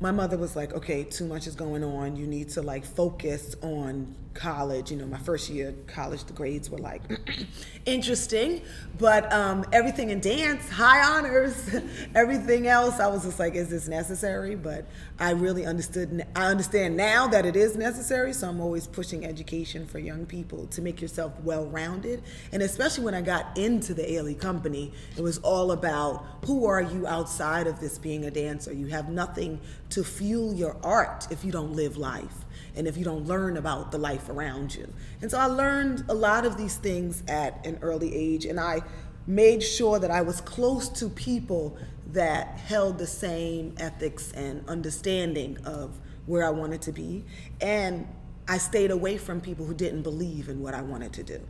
my 0.00 0.10
mother 0.10 0.38
was 0.38 0.56
like, 0.56 0.72
okay, 0.72 1.04
too 1.04 1.26
much 1.26 1.46
is 1.46 1.54
going 1.54 1.84
on. 1.84 2.16
You 2.16 2.26
need 2.26 2.48
to 2.50 2.62
like 2.62 2.84
focus 2.84 3.54
on 3.62 4.14
college. 4.36 4.90
You 4.90 4.98
know, 4.98 5.06
my 5.06 5.18
first 5.18 5.50
year 5.50 5.74
college, 5.86 6.24
the 6.24 6.32
grades 6.32 6.70
were 6.70 6.78
like 6.78 7.02
interesting, 7.86 8.62
but 8.98 9.32
um, 9.32 9.64
everything 9.72 10.10
in 10.10 10.20
dance, 10.20 10.68
high 10.68 11.02
honors, 11.02 11.74
everything 12.14 12.66
else, 12.66 13.00
I 13.00 13.08
was 13.08 13.24
just 13.24 13.38
like, 13.38 13.54
is 13.54 13.68
this 13.68 13.88
necessary? 13.88 14.54
But 14.54 14.86
I 15.18 15.30
really 15.30 15.66
understood. 15.66 16.24
I 16.36 16.46
understand 16.46 16.96
now 16.96 17.26
that 17.28 17.46
it 17.46 17.56
is 17.56 17.76
necessary. 17.76 18.32
So 18.32 18.48
I'm 18.48 18.60
always 18.60 18.86
pushing 18.86 19.24
education 19.24 19.86
for 19.86 19.98
young 19.98 20.26
people 20.26 20.66
to 20.68 20.82
make 20.82 21.00
yourself 21.00 21.32
well-rounded, 21.42 22.22
and 22.52 22.62
especially 22.62 23.04
when 23.04 23.14
I 23.14 23.22
got 23.22 23.56
into 23.58 23.94
the 23.94 24.02
Ailey 24.02 24.38
company, 24.38 24.92
it 25.16 25.22
was 25.22 25.38
all 25.38 25.72
about 25.72 26.24
who 26.44 26.66
are 26.66 26.82
you 26.82 27.06
outside 27.06 27.66
of 27.66 27.80
this 27.80 27.98
being 27.98 28.26
a 28.26 28.30
dancer. 28.30 28.72
You 28.72 28.86
have 28.88 29.08
nothing 29.08 29.60
to 29.90 30.04
fuel 30.04 30.54
your 30.54 30.76
art 30.82 31.26
if 31.30 31.44
you 31.44 31.50
don't 31.50 31.72
live 31.72 31.96
life 31.96 32.45
and 32.76 32.86
if 32.86 32.96
you 32.96 33.04
don't 33.04 33.26
learn 33.26 33.56
about 33.56 33.90
the 33.90 33.98
life 33.98 34.28
around 34.28 34.74
you. 34.74 34.92
And 35.22 35.30
so 35.30 35.38
I 35.38 35.46
learned 35.46 36.04
a 36.08 36.14
lot 36.14 36.44
of 36.44 36.56
these 36.56 36.76
things 36.76 37.22
at 37.26 37.66
an 37.66 37.78
early 37.82 38.14
age, 38.14 38.44
and 38.44 38.60
I 38.60 38.82
made 39.26 39.62
sure 39.62 39.98
that 39.98 40.10
I 40.10 40.22
was 40.22 40.40
close 40.40 40.88
to 40.90 41.08
people 41.08 41.76
that 42.12 42.58
held 42.58 42.98
the 42.98 43.06
same 43.06 43.74
ethics 43.78 44.30
and 44.32 44.66
understanding 44.68 45.58
of 45.64 45.98
where 46.26 46.44
I 46.44 46.50
wanted 46.50 46.82
to 46.82 46.92
be. 46.92 47.24
And 47.60 48.06
I 48.48 48.58
stayed 48.58 48.90
away 48.90 49.18
from 49.18 49.40
people 49.40 49.66
who 49.66 49.74
didn't 49.74 50.02
believe 50.02 50.48
in 50.48 50.60
what 50.60 50.74
I 50.74 50.82
wanted 50.82 51.12
to 51.14 51.22
do. 51.24 51.40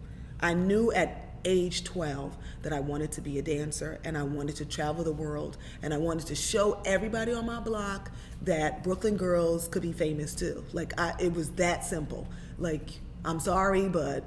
I 0.40 0.54
knew 0.54 0.92
at 0.92 1.25
age 1.46 1.84
12 1.84 2.36
that 2.62 2.72
I 2.72 2.80
wanted 2.80 3.12
to 3.12 3.22
be 3.22 3.38
a 3.38 3.42
dancer 3.42 3.98
and 4.04 4.18
I 4.18 4.24
wanted 4.24 4.56
to 4.56 4.66
travel 4.66 5.04
the 5.04 5.12
world 5.12 5.56
and 5.82 5.94
I 5.94 5.96
wanted 5.96 6.26
to 6.26 6.34
show 6.34 6.82
everybody 6.84 7.32
on 7.32 7.46
my 7.46 7.60
block 7.60 8.10
that 8.42 8.82
Brooklyn 8.82 9.16
girls 9.16 9.68
could 9.68 9.82
be 9.82 9.92
famous 9.92 10.34
too. 10.34 10.64
Like 10.72 10.92
I, 11.00 11.14
it 11.18 11.32
was 11.32 11.50
that 11.52 11.84
simple. 11.84 12.26
Like 12.58 12.90
I'm 13.24 13.40
sorry, 13.40 13.88
but 13.88 14.24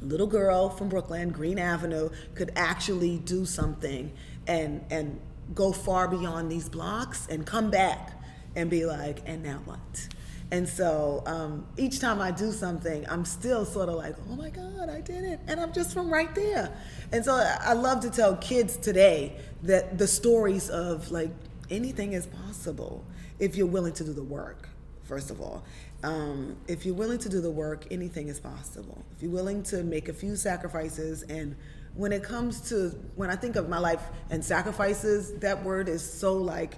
little 0.00 0.26
girl 0.26 0.70
from 0.70 0.88
Brooklyn, 0.88 1.30
Greene 1.30 1.58
Avenue, 1.58 2.10
could 2.34 2.52
actually 2.56 3.18
do 3.18 3.44
something 3.44 4.12
and 4.46 4.84
and 4.90 5.20
go 5.54 5.72
far 5.72 6.08
beyond 6.08 6.50
these 6.50 6.68
blocks 6.68 7.26
and 7.28 7.44
come 7.44 7.70
back 7.70 8.12
and 8.54 8.70
be 8.70 8.86
like, 8.86 9.20
and 9.26 9.42
now 9.42 9.60
what? 9.64 10.08
And 10.52 10.68
so 10.68 11.22
um, 11.24 11.66
each 11.78 11.98
time 11.98 12.20
I 12.20 12.30
do 12.30 12.52
something, 12.52 13.08
I'm 13.08 13.24
still 13.24 13.64
sort 13.64 13.88
of 13.88 13.94
like, 13.94 14.14
oh 14.28 14.36
my 14.36 14.50
God, 14.50 14.90
I 14.90 15.00
did 15.00 15.24
it. 15.24 15.40
And 15.46 15.58
I'm 15.58 15.72
just 15.72 15.94
from 15.94 16.12
right 16.12 16.32
there. 16.34 16.70
And 17.10 17.24
so 17.24 17.32
I 17.34 17.72
love 17.72 18.00
to 18.00 18.10
tell 18.10 18.36
kids 18.36 18.76
today 18.76 19.38
that 19.62 19.96
the 19.96 20.06
stories 20.06 20.68
of 20.68 21.10
like 21.10 21.30
anything 21.70 22.12
is 22.12 22.26
possible 22.26 23.02
if 23.38 23.56
you're 23.56 23.66
willing 23.66 23.94
to 23.94 24.04
do 24.04 24.12
the 24.12 24.22
work, 24.22 24.68
first 25.04 25.30
of 25.30 25.40
all. 25.40 25.64
Um, 26.02 26.58
if 26.68 26.84
you're 26.84 26.96
willing 26.96 27.18
to 27.20 27.30
do 27.30 27.40
the 27.40 27.50
work, 27.50 27.86
anything 27.90 28.28
is 28.28 28.38
possible. 28.38 29.02
If 29.16 29.22
you're 29.22 29.32
willing 29.32 29.62
to 29.64 29.82
make 29.82 30.10
a 30.10 30.12
few 30.12 30.36
sacrifices, 30.36 31.22
and 31.22 31.56
when 31.94 32.12
it 32.12 32.22
comes 32.22 32.60
to, 32.68 32.90
when 33.16 33.30
I 33.30 33.36
think 33.36 33.56
of 33.56 33.70
my 33.70 33.78
life 33.78 34.02
and 34.28 34.44
sacrifices, 34.44 35.32
that 35.38 35.64
word 35.64 35.88
is 35.88 36.02
so 36.02 36.34
like, 36.34 36.74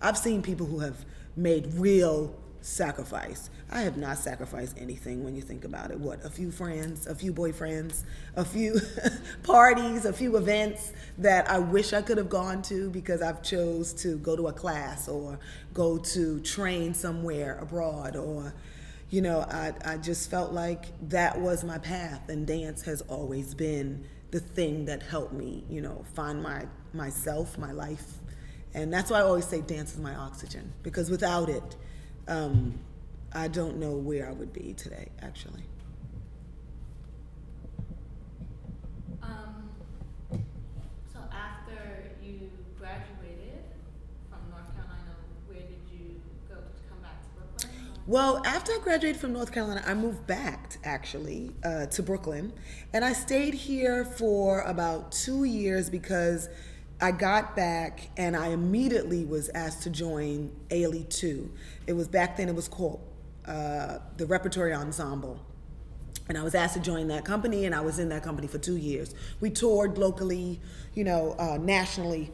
I've 0.00 0.16
seen 0.16 0.40
people 0.40 0.64
who 0.64 0.78
have 0.78 1.04
made 1.36 1.74
real 1.74 2.34
sacrifice. 2.62 3.50
I 3.70 3.82
have 3.82 3.96
not 3.96 4.18
sacrificed 4.18 4.76
anything 4.78 5.24
when 5.24 5.34
you 5.34 5.42
think 5.42 5.64
about 5.64 5.90
it. 5.90 5.98
What, 5.98 6.24
a 6.24 6.30
few 6.30 6.50
friends, 6.50 7.06
a 7.06 7.14
few 7.14 7.32
boyfriends, 7.32 8.04
a 8.36 8.44
few 8.44 8.80
parties, 9.42 10.04
a 10.04 10.12
few 10.12 10.36
events 10.36 10.92
that 11.18 11.50
I 11.50 11.58
wish 11.58 11.92
I 11.92 12.02
could 12.02 12.18
have 12.18 12.28
gone 12.28 12.62
to 12.62 12.90
because 12.90 13.22
I've 13.22 13.42
chose 13.42 13.92
to 13.94 14.16
go 14.16 14.36
to 14.36 14.48
a 14.48 14.52
class 14.52 15.08
or 15.08 15.38
go 15.72 15.98
to 15.98 16.40
train 16.40 16.94
somewhere 16.94 17.58
abroad 17.60 18.16
or 18.16 18.52
you 19.10 19.22
know, 19.22 19.40
I, 19.40 19.72
I 19.84 19.96
just 19.96 20.30
felt 20.30 20.52
like 20.52 20.84
that 21.08 21.40
was 21.40 21.64
my 21.64 21.78
path 21.78 22.28
and 22.28 22.46
dance 22.46 22.82
has 22.82 23.00
always 23.02 23.54
been 23.54 24.06
the 24.30 24.38
thing 24.38 24.84
that 24.84 25.02
helped 25.02 25.32
me, 25.32 25.64
you 25.68 25.80
know, 25.80 26.04
find 26.14 26.40
my 26.42 26.66
myself, 26.92 27.58
my 27.58 27.72
life. 27.72 28.18
And 28.72 28.92
that's 28.92 29.10
why 29.10 29.18
I 29.18 29.22
always 29.22 29.46
say 29.46 29.60
dance 29.60 29.94
is 29.94 29.98
my 29.98 30.14
oxygen 30.14 30.72
because 30.84 31.10
without 31.10 31.48
it, 31.48 31.76
um, 32.30 32.78
I 33.32 33.48
don't 33.48 33.76
know 33.78 33.92
where 33.92 34.28
I 34.28 34.32
would 34.32 34.52
be 34.52 34.74
today, 34.74 35.08
actually. 35.20 35.62
Um, 39.22 39.70
so 41.12 41.18
after 41.32 42.10
you 42.24 42.50
graduated 42.78 43.64
from 44.30 44.38
North 44.50 44.72
Carolina, 44.74 45.14
where 45.46 45.58
did 45.58 45.80
you 45.92 46.20
go 46.48 46.54
to 46.54 46.82
come 46.88 46.98
back 47.02 47.20
to 47.22 47.28
Brooklyn? 47.36 47.70
Well, 48.06 48.42
after 48.46 48.72
I 48.72 48.78
graduated 48.82 49.20
from 49.20 49.32
North 49.32 49.52
Carolina, 49.52 49.82
I 49.86 49.94
moved 49.94 50.26
back 50.26 50.78
actually 50.84 51.52
uh, 51.64 51.86
to 51.86 52.02
Brooklyn, 52.02 52.52
and 52.92 53.04
I 53.04 53.12
stayed 53.12 53.54
here 53.54 54.04
for 54.04 54.62
about 54.62 55.12
two 55.12 55.44
years 55.44 55.90
because 55.90 56.48
I 57.00 57.12
got 57.12 57.56
back 57.56 58.10
and 58.16 58.36
I 58.36 58.48
immediately 58.48 59.24
was 59.24 59.48
asked 59.50 59.82
to 59.84 59.90
join 59.90 60.50
Ailey 60.68 61.08
2. 61.08 61.50
It 61.86 61.94
was 61.94 62.08
back 62.08 62.36
then, 62.36 62.48
it 62.48 62.54
was 62.54 62.68
called 62.68 63.00
uh, 63.46 63.98
the 64.16 64.26
Repertory 64.26 64.74
Ensemble. 64.74 65.40
And 66.28 66.36
I 66.38 66.42
was 66.42 66.54
asked 66.54 66.74
to 66.74 66.80
join 66.80 67.08
that 67.08 67.24
company, 67.24 67.64
and 67.64 67.74
I 67.74 67.80
was 67.80 67.98
in 67.98 68.08
that 68.10 68.22
company 68.22 68.46
for 68.46 68.58
two 68.58 68.76
years. 68.76 69.16
We 69.40 69.50
toured 69.50 69.98
locally, 69.98 70.60
you 70.94 71.02
know, 71.02 71.34
uh, 71.40 71.58
nationally 71.60 72.30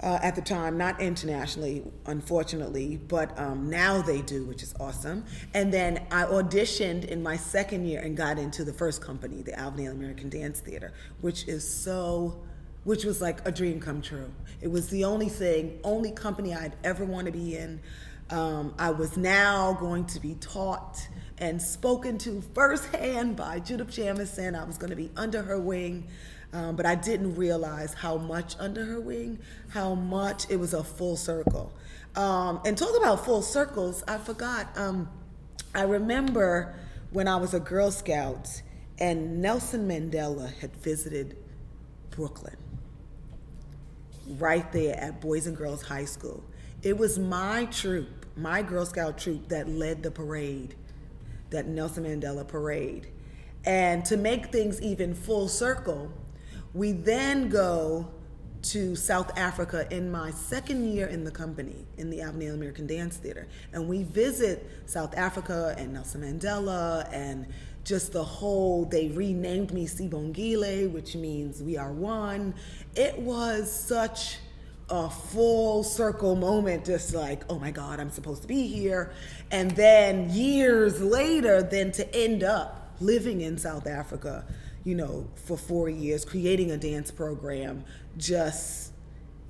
uh, 0.00 0.18
at 0.22 0.34
the 0.34 0.40
time, 0.40 0.78
not 0.78 0.98
internationally, 1.00 1.82
unfortunately, 2.06 2.96
but 3.08 3.38
um, 3.38 3.68
now 3.68 4.00
they 4.00 4.22
do, 4.22 4.46
which 4.46 4.62
is 4.62 4.74
awesome. 4.80 5.24
And 5.52 5.74
then 5.74 6.06
I 6.10 6.24
auditioned 6.24 7.04
in 7.06 7.22
my 7.22 7.36
second 7.36 7.84
year 7.86 8.00
and 8.00 8.16
got 8.16 8.38
into 8.38 8.64
the 8.64 8.72
first 8.72 9.02
company, 9.02 9.42
the 9.42 9.58
Alvin 9.58 9.84
Ailey 9.84 9.90
American 9.90 10.30
Dance 10.30 10.60
Theater, 10.60 10.92
which 11.20 11.48
is 11.48 11.68
so 11.68 12.40
which 12.88 13.04
was 13.04 13.20
like 13.20 13.46
a 13.46 13.52
dream 13.52 13.78
come 13.78 14.00
true. 14.00 14.32
It 14.62 14.68
was 14.68 14.88
the 14.88 15.04
only 15.04 15.28
thing, 15.28 15.78
only 15.84 16.10
company 16.10 16.54
I'd 16.54 16.74
ever 16.82 17.04
want 17.04 17.26
to 17.26 17.30
be 17.30 17.54
in. 17.54 17.80
Um, 18.30 18.74
I 18.78 18.92
was 18.92 19.14
now 19.14 19.74
going 19.74 20.06
to 20.06 20.20
be 20.20 20.36
taught 20.36 21.06
and 21.36 21.60
spoken 21.60 22.16
to 22.16 22.42
firsthand 22.54 23.36
by 23.36 23.60
Judith 23.60 23.90
Jamison. 23.90 24.54
I 24.54 24.64
was 24.64 24.78
going 24.78 24.88
to 24.88 24.96
be 24.96 25.10
under 25.18 25.42
her 25.42 25.60
wing, 25.60 26.08
um, 26.54 26.76
but 26.76 26.86
I 26.86 26.94
didn't 26.94 27.34
realize 27.34 27.92
how 27.92 28.16
much 28.16 28.54
under 28.58 28.86
her 28.86 29.02
wing, 29.02 29.38
how 29.68 29.94
much 29.94 30.48
it 30.48 30.56
was 30.56 30.72
a 30.72 30.82
full 30.82 31.18
circle. 31.18 31.74
Um, 32.16 32.62
and 32.64 32.78
talk 32.78 32.96
about 32.96 33.22
full 33.22 33.42
circles, 33.42 34.02
I 34.08 34.16
forgot. 34.16 34.66
Um, 34.78 35.10
I 35.74 35.82
remember 35.82 36.74
when 37.10 37.28
I 37.28 37.36
was 37.36 37.52
a 37.52 37.60
Girl 37.60 37.90
Scout 37.90 38.62
and 38.98 39.42
Nelson 39.42 39.86
Mandela 39.86 40.54
had 40.54 40.74
visited 40.76 41.36
Brooklyn 42.08 42.56
right 44.38 44.70
there 44.72 44.96
at 44.96 45.20
Boys 45.20 45.46
and 45.46 45.56
Girls 45.56 45.82
High 45.82 46.04
School. 46.04 46.42
It 46.82 46.96
was 46.96 47.18
my 47.18 47.66
troop, 47.66 48.26
my 48.36 48.62
Girl 48.62 48.86
Scout 48.86 49.18
troop, 49.18 49.48
that 49.48 49.68
led 49.68 50.02
the 50.02 50.10
parade, 50.10 50.74
that 51.50 51.66
Nelson 51.66 52.04
Mandela 52.04 52.46
parade. 52.46 53.08
And 53.64 54.04
to 54.06 54.16
make 54.16 54.52
things 54.52 54.80
even 54.80 55.14
full 55.14 55.48
circle, 55.48 56.12
we 56.72 56.92
then 56.92 57.48
go 57.48 58.08
to 58.60 58.96
South 58.96 59.36
Africa 59.38 59.86
in 59.90 60.10
my 60.10 60.30
second 60.30 60.92
year 60.92 61.06
in 61.06 61.24
the 61.24 61.30
company 61.30 61.86
in 61.96 62.10
the 62.10 62.18
Ailey 62.18 62.52
American 62.52 62.86
Dance 62.86 63.16
Theater. 63.16 63.48
And 63.72 63.88
we 63.88 64.02
visit 64.02 64.68
South 64.86 65.16
Africa 65.16 65.74
and 65.78 65.92
Nelson 65.92 66.22
Mandela 66.22 67.08
and 67.12 67.46
just 67.88 68.12
the 68.12 68.22
whole, 68.22 68.84
they 68.84 69.08
renamed 69.08 69.72
me 69.72 69.86
Sibongile, 69.86 70.92
which 70.92 71.16
means 71.16 71.62
we 71.62 71.78
are 71.78 71.90
one. 71.90 72.54
It 72.94 73.18
was 73.18 73.72
such 73.72 74.38
a 74.90 75.08
full 75.08 75.82
circle 75.82 76.36
moment, 76.36 76.84
just 76.84 77.14
like, 77.14 77.42
oh 77.48 77.58
my 77.58 77.70
God, 77.70 77.98
I'm 77.98 78.10
supposed 78.10 78.42
to 78.42 78.48
be 78.48 78.66
here. 78.66 79.12
And 79.50 79.70
then 79.70 80.28
years 80.30 81.00
later, 81.00 81.62
then 81.62 81.90
to 81.92 82.14
end 82.14 82.44
up 82.44 82.94
living 83.00 83.40
in 83.40 83.56
South 83.56 83.86
Africa, 83.86 84.44
you 84.84 84.94
know, 84.94 85.26
for 85.34 85.56
four 85.56 85.88
years, 85.88 86.26
creating 86.26 86.70
a 86.70 86.76
dance 86.76 87.10
program, 87.10 87.84
just 88.18 88.92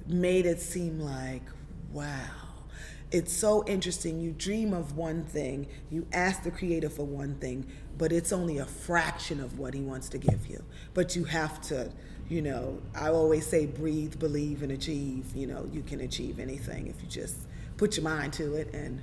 made 0.07 0.47
it 0.47 0.61
seem 0.61 1.01
like, 1.01 1.43
wow 1.91 2.49
it's 3.11 3.33
so 3.33 3.65
interesting. 3.67 4.21
You 4.21 4.33
dream 4.33 4.73
of 4.75 4.97
one 4.97 5.25
thing, 5.25 5.67
you 5.91 6.07
ask 6.13 6.43
the 6.43 6.51
creator 6.51 6.91
for 6.91 7.07
one 7.07 7.37
thing, 7.37 7.67
but 7.99 8.13
it's 8.13 8.33
only 8.33 8.59
a 8.59 8.65
fraction 8.65 9.41
of 9.41 9.59
what 9.59 9.75
he 9.75 9.81
wants 9.81 10.09
to 10.11 10.19
give 10.19 10.47
you. 10.47 10.63
But 10.95 11.17
you 11.17 11.25
have 11.25 11.61
to, 11.63 11.91
you 12.29 12.41
know, 12.41 12.81
I 12.95 13.09
always 13.09 13.47
say 13.47 13.67
breathe, 13.67 14.19
believe, 14.19 14.63
and 14.63 14.73
achieve. 14.73 15.35
You 15.35 15.49
know, 15.49 15.69
you 15.73 15.83
can 15.83 16.01
achieve 16.01 16.39
anything 16.39 16.87
if 16.87 17.03
you 17.03 17.09
just 17.09 17.37
put 17.77 17.97
your 17.97 18.05
mind 18.05 18.33
to 18.35 18.55
it 18.55 18.73
and 18.73 19.03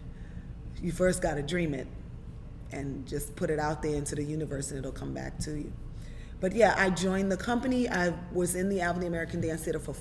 you 0.81 0.91
first 0.91 1.21
got 1.21 1.35
to 1.35 1.43
dream 1.43 1.73
it 1.73 1.87
and 2.71 3.07
just 3.07 3.35
put 3.35 3.49
it 3.49 3.59
out 3.59 3.81
there 3.81 3.95
into 3.95 4.15
the 4.15 4.23
universe 4.23 4.71
and 4.71 4.79
it'll 4.79 4.91
come 4.91 5.13
back 5.13 5.37
to 5.39 5.51
you. 5.51 5.71
But 6.39 6.53
yeah, 6.53 6.75
I 6.77 6.89
joined 6.89 7.31
the 7.31 7.37
company. 7.37 7.89
I 7.89 8.13
was 8.31 8.55
in 8.55 8.69
the 8.69 8.81
Alvin 8.81 9.03
American 9.03 9.41
Dance 9.41 9.63
Theater 9.63 9.79
for 9.79 9.95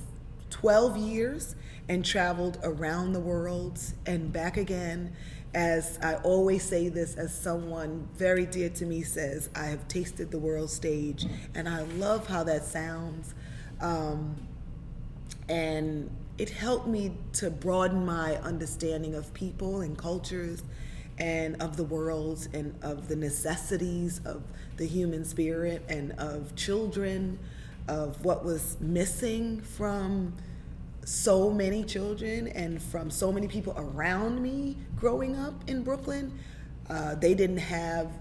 12 0.49 0.97
years 0.97 1.55
and 1.87 2.03
traveled 2.03 2.59
around 2.63 3.13
the 3.13 3.19
world 3.19 3.79
and 4.05 4.31
back 4.31 4.57
again. 4.57 5.15
As 5.55 5.97
I 6.03 6.15
always 6.15 6.63
say 6.63 6.89
this, 6.89 7.15
as 7.15 7.33
someone 7.33 8.09
very 8.17 8.45
dear 8.45 8.67
to 8.71 8.85
me 8.85 9.03
says, 9.03 9.49
I 9.55 9.67
have 9.67 9.87
tasted 9.87 10.29
the 10.29 10.37
world 10.37 10.69
stage, 10.69 11.25
and 11.55 11.69
I 11.69 11.83
love 11.83 12.27
how 12.27 12.43
that 12.43 12.65
sounds. 12.65 13.33
Um, 13.79 14.35
and 15.47 16.09
it 16.37 16.49
helped 16.49 16.87
me 16.87 17.13
to 17.33 17.49
broaden 17.49 18.05
my 18.05 18.35
understanding 18.39 19.15
of 19.15 19.33
people 19.33 19.79
and 19.79 19.97
cultures 19.97 20.61
and 21.17 21.61
of 21.61 21.77
the 21.77 21.85
world 21.85 22.49
and 22.53 22.75
of 22.81 23.07
the 23.07 23.15
necessities 23.15 24.19
of 24.25 24.43
the 24.75 24.85
human 24.85 25.23
spirit 25.23 25.85
and 25.87 26.11
of 26.19 26.53
children, 26.57 27.39
of 27.87 28.25
what 28.25 28.43
was 28.43 28.75
missing 28.81 29.61
from 29.61 30.33
so 31.05 31.51
many 31.51 31.83
children 31.83 32.47
and 32.49 32.81
from 32.81 33.09
so 33.09 33.31
many 33.31 33.47
people 33.47 33.73
around 33.77 34.41
me 34.41 34.75
growing 34.95 35.35
up 35.37 35.53
in 35.67 35.83
Brooklyn. 35.83 36.37
Uh, 36.89 37.15
they 37.15 37.33
didn't 37.33 37.57
have 37.57 38.11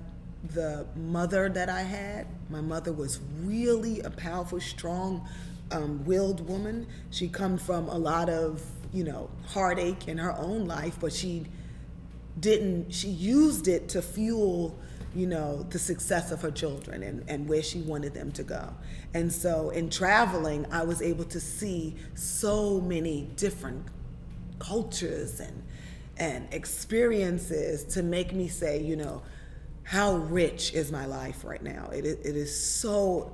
the 0.52 0.86
mother 0.94 1.48
that 1.48 1.70
I 1.70 1.82
had. 1.82 2.26
My 2.50 2.60
mother 2.60 2.92
was 2.92 3.20
really 3.40 4.00
a 4.00 4.10
powerful, 4.10 4.60
strong 4.60 5.26
um, 5.72 6.04
willed 6.04 6.46
woman. 6.46 6.86
She 7.10 7.28
come 7.28 7.56
from 7.56 7.88
a 7.88 7.96
lot 7.96 8.28
of, 8.28 8.62
you 8.92 9.04
know, 9.04 9.30
heartache 9.46 10.06
in 10.06 10.18
her 10.18 10.32
own 10.32 10.66
life, 10.66 10.98
but 11.00 11.12
she 11.12 11.46
didn't, 12.38 12.92
she 12.92 13.08
used 13.08 13.66
it 13.66 13.88
to 13.90 14.02
fuel 14.02 14.78
you 15.14 15.26
know, 15.26 15.62
the 15.70 15.78
success 15.78 16.30
of 16.30 16.42
her 16.42 16.50
children 16.50 17.02
and, 17.02 17.24
and 17.28 17.48
where 17.48 17.62
she 17.62 17.80
wanted 17.80 18.14
them 18.14 18.32
to 18.32 18.42
go. 18.42 18.74
And 19.12 19.32
so 19.32 19.70
in 19.70 19.90
traveling, 19.90 20.66
I 20.70 20.84
was 20.84 21.00
able 21.00 21.24
to 21.24 21.40
see 21.40 21.96
so 22.14 22.80
many 22.80 23.30
different 23.36 23.86
cultures 24.58 25.40
and 25.40 25.62
and 26.16 26.46
experiences 26.52 27.84
to 27.84 28.02
make 28.02 28.32
me 28.32 28.48
say, 28.48 28.80
you 28.80 28.96
know, 28.96 29.22
how 29.82 30.16
rich 30.16 30.72
is 30.72 30.90
my 30.90 31.06
life 31.06 31.44
right 31.44 31.62
now? 31.62 31.90
It, 31.92 32.06
it 32.06 32.36
is 32.36 32.58
so, 32.58 33.32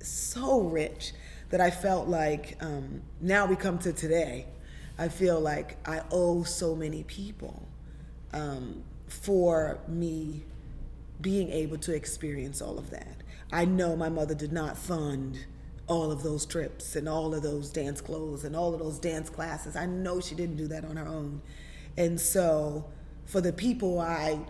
so 0.00 0.60
rich 0.60 1.12
that 1.50 1.60
I 1.60 1.70
felt 1.70 2.08
like 2.08 2.56
um, 2.60 3.02
now 3.20 3.46
we 3.46 3.56
come 3.56 3.78
to 3.80 3.92
today. 3.92 4.46
I 4.98 5.08
feel 5.08 5.40
like 5.40 5.76
I 5.86 6.02
owe 6.10 6.42
so 6.42 6.74
many 6.74 7.02
people 7.04 7.68
um, 8.32 8.82
for 9.08 9.78
me 9.86 10.44
being 11.22 11.50
able 11.50 11.78
to 11.78 11.94
experience 11.94 12.60
all 12.60 12.78
of 12.78 12.90
that. 12.90 13.16
I 13.52 13.64
know 13.64 13.96
my 13.96 14.08
mother 14.08 14.34
did 14.34 14.52
not 14.52 14.76
fund 14.76 15.46
all 15.86 16.10
of 16.10 16.22
those 16.22 16.46
trips 16.46 16.96
and 16.96 17.08
all 17.08 17.34
of 17.34 17.42
those 17.42 17.70
dance 17.70 18.00
clothes 18.00 18.44
and 18.44 18.54
all 18.56 18.72
of 18.74 18.80
those 18.80 18.98
dance 18.98 19.30
classes. 19.30 19.76
I 19.76 19.86
know 19.86 20.20
she 20.20 20.34
didn't 20.34 20.56
do 20.56 20.68
that 20.68 20.84
on 20.84 20.96
her 20.96 21.06
own. 21.06 21.42
And 21.96 22.20
so 22.20 22.86
for 23.26 23.40
the 23.40 23.52
people 23.52 24.00
I 24.00 24.40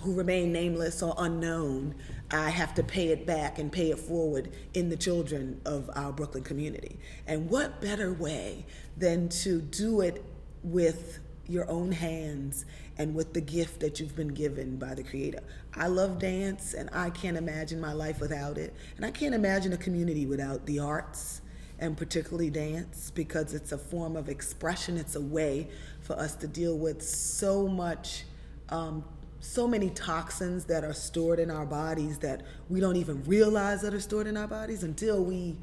who 0.00 0.14
remain 0.14 0.52
nameless 0.52 1.02
or 1.02 1.14
unknown, 1.18 1.94
I 2.30 2.50
have 2.50 2.74
to 2.74 2.82
pay 2.82 3.08
it 3.08 3.26
back 3.26 3.58
and 3.58 3.72
pay 3.72 3.90
it 3.90 3.98
forward 3.98 4.52
in 4.74 4.88
the 4.88 4.96
children 4.96 5.60
of 5.64 5.90
our 5.94 6.12
Brooklyn 6.12 6.44
community. 6.44 6.98
And 7.26 7.48
what 7.48 7.80
better 7.80 8.12
way 8.12 8.66
than 8.96 9.28
to 9.28 9.60
do 9.60 10.00
it 10.00 10.24
with 10.62 11.18
your 11.48 11.68
own 11.70 11.92
hands 11.92 12.64
and 12.98 13.14
with 13.14 13.34
the 13.34 13.40
gift 13.40 13.80
that 13.80 14.00
you've 14.00 14.16
been 14.16 14.28
given 14.28 14.76
by 14.76 14.94
the 14.94 15.02
Creator? 15.02 15.40
I 15.74 15.88
love 15.88 16.18
dance 16.18 16.74
and 16.74 16.88
I 16.92 17.10
can't 17.10 17.36
imagine 17.36 17.80
my 17.80 17.92
life 17.92 18.20
without 18.20 18.58
it. 18.58 18.74
And 18.96 19.04
I 19.04 19.10
can't 19.10 19.34
imagine 19.34 19.72
a 19.72 19.76
community 19.76 20.26
without 20.26 20.64
the 20.66 20.78
arts 20.78 21.42
and 21.78 21.96
particularly 21.96 22.50
dance 22.50 23.10
because 23.14 23.52
it's 23.52 23.72
a 23.72 23.78
form 23.78 24.16
of 24.16 24.28
expression, 24.28 24.96
it's 24.96 25.14
a 25.14 25.20
way 25.20 25.68
for 26.00 26.18
us 26.18 26.34
to 26.36 26.46
deal 26.46 26.78
with 26.78 27.02
so 27.02 27.68
much. 27.68 28.24
Um, 28.68 29.04
so 29.38 29.68
many 29.68 29.90
toxins 29.90 30.64
that 30.64 30.82
are 30.82 30.92
stored 30.92 31.38
in 31.38 31.50
our 31.50 31.66
bodies 31.66 32.18
that 32.18 32.42
we 32.68 32.80
don't 32.80 32.96
even 32.96 33.22
realize 33.24 33.82
that 33.82 33.94
are 33.94 34.00
stored 34.00 34.26
in 34.26 34.36
our 34.36 34.48
bodies 34.48 34.82
until 34.82 35.22
we, 35.22 35.56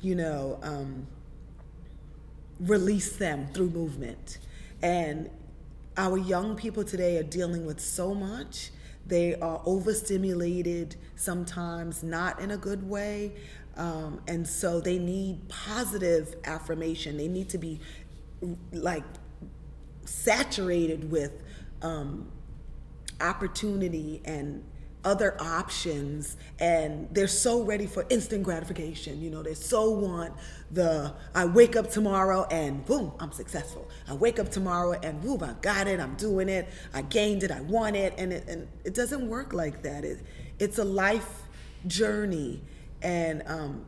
you 0.00 0.14
know, 0.14 0.58
um, 0.62 1.06
release 2.60 3.16
them 3.16 3.46
through 3.52 3.70
movement. 3.70 4.38
And 4.82 5.30
our 5.98 6.16
young 6.16 6.56
people 6.56 6.84
today 6.84 7.18
are 7.18 7.22
dealing 7.24 7.66
with 7.66 7.80
so 7.80 8.14
much. 8.14 8.70
They 9.06 9.34
are 9.36 9.60
overstimulated, 9.66 10.96
sometimes 11.16 12.02
not 12.02 12.40
in 12.40 12.50
a 12.52 12.56
good 12.56 12.88
way. 12.88 13.32
Um, 13.76 14.20
and 14.28 14.46
so 14.46 14.80
they 14.80 14.98
need 14.98 15.48
positive 15.48 16.36
affirmation. 16.44 17.16
They 17.16 17.28
need 17.28 17.48
to 17.50 17.58
be 17.58 17.80
like 18.72 19.04
saturated 20.04 21.10
with 21.10 21.42
um, 21.82 22.30
opportunity 23.20 24.20
and 24.24 24.64
other 25.04 25.40
options 25.40 26.36
and 26.58 27.08
they're 27.12 27.28
so 27.28 27.62
ready 27.62 27.86
for 27.86 28.04
instant 28.10 28.42
gratification. 28.42 29.20
You 29.20 29.30
know 29.30 29.42
they 29.42 29.54
so 29.54 29.90
want 29.90 30.34
the 30.70 31.14
i 31.34 31.46
wake 31.46 31.76
up 31.76 31.90
tomorrow 31.90 32.46
and 32.50 32.84
boom 32.84 33.12
i'm 33.20 33.32
successful. 33.32 33.88
I 34.08 34.14
wake 34.14 34.38
up 34.38 34.50
tomorrow 34.50 34.92
and 35.02 35.20
boom 35.20 35.42
i 35.42 35.54
got 35.60 35.86
it 35.86 36.00
i'm 36.00 36.14
doing 36.16 36.48
it 36.48 36.68
i 36.92 37.02
gained 37.02 37.42
it 37.42 37.50
i 37.50 37.60
won 37.60 37.94
it. 37.94 38.14
And 38.18 38.32
it, 38.32 38.48
and 38.48 38.68
it 38.84 38.94
doesn't 38.94 39.28
work 39.28 39.52
like 39.52 39.82
that. 39.82 40.04
It, 40.04 40.20
it's 40.58 40.78
a 40.78 40.84
life 40.84 41.42
journey. 41.86 42.60
And 43.00 43.42
um, 43.46 43.84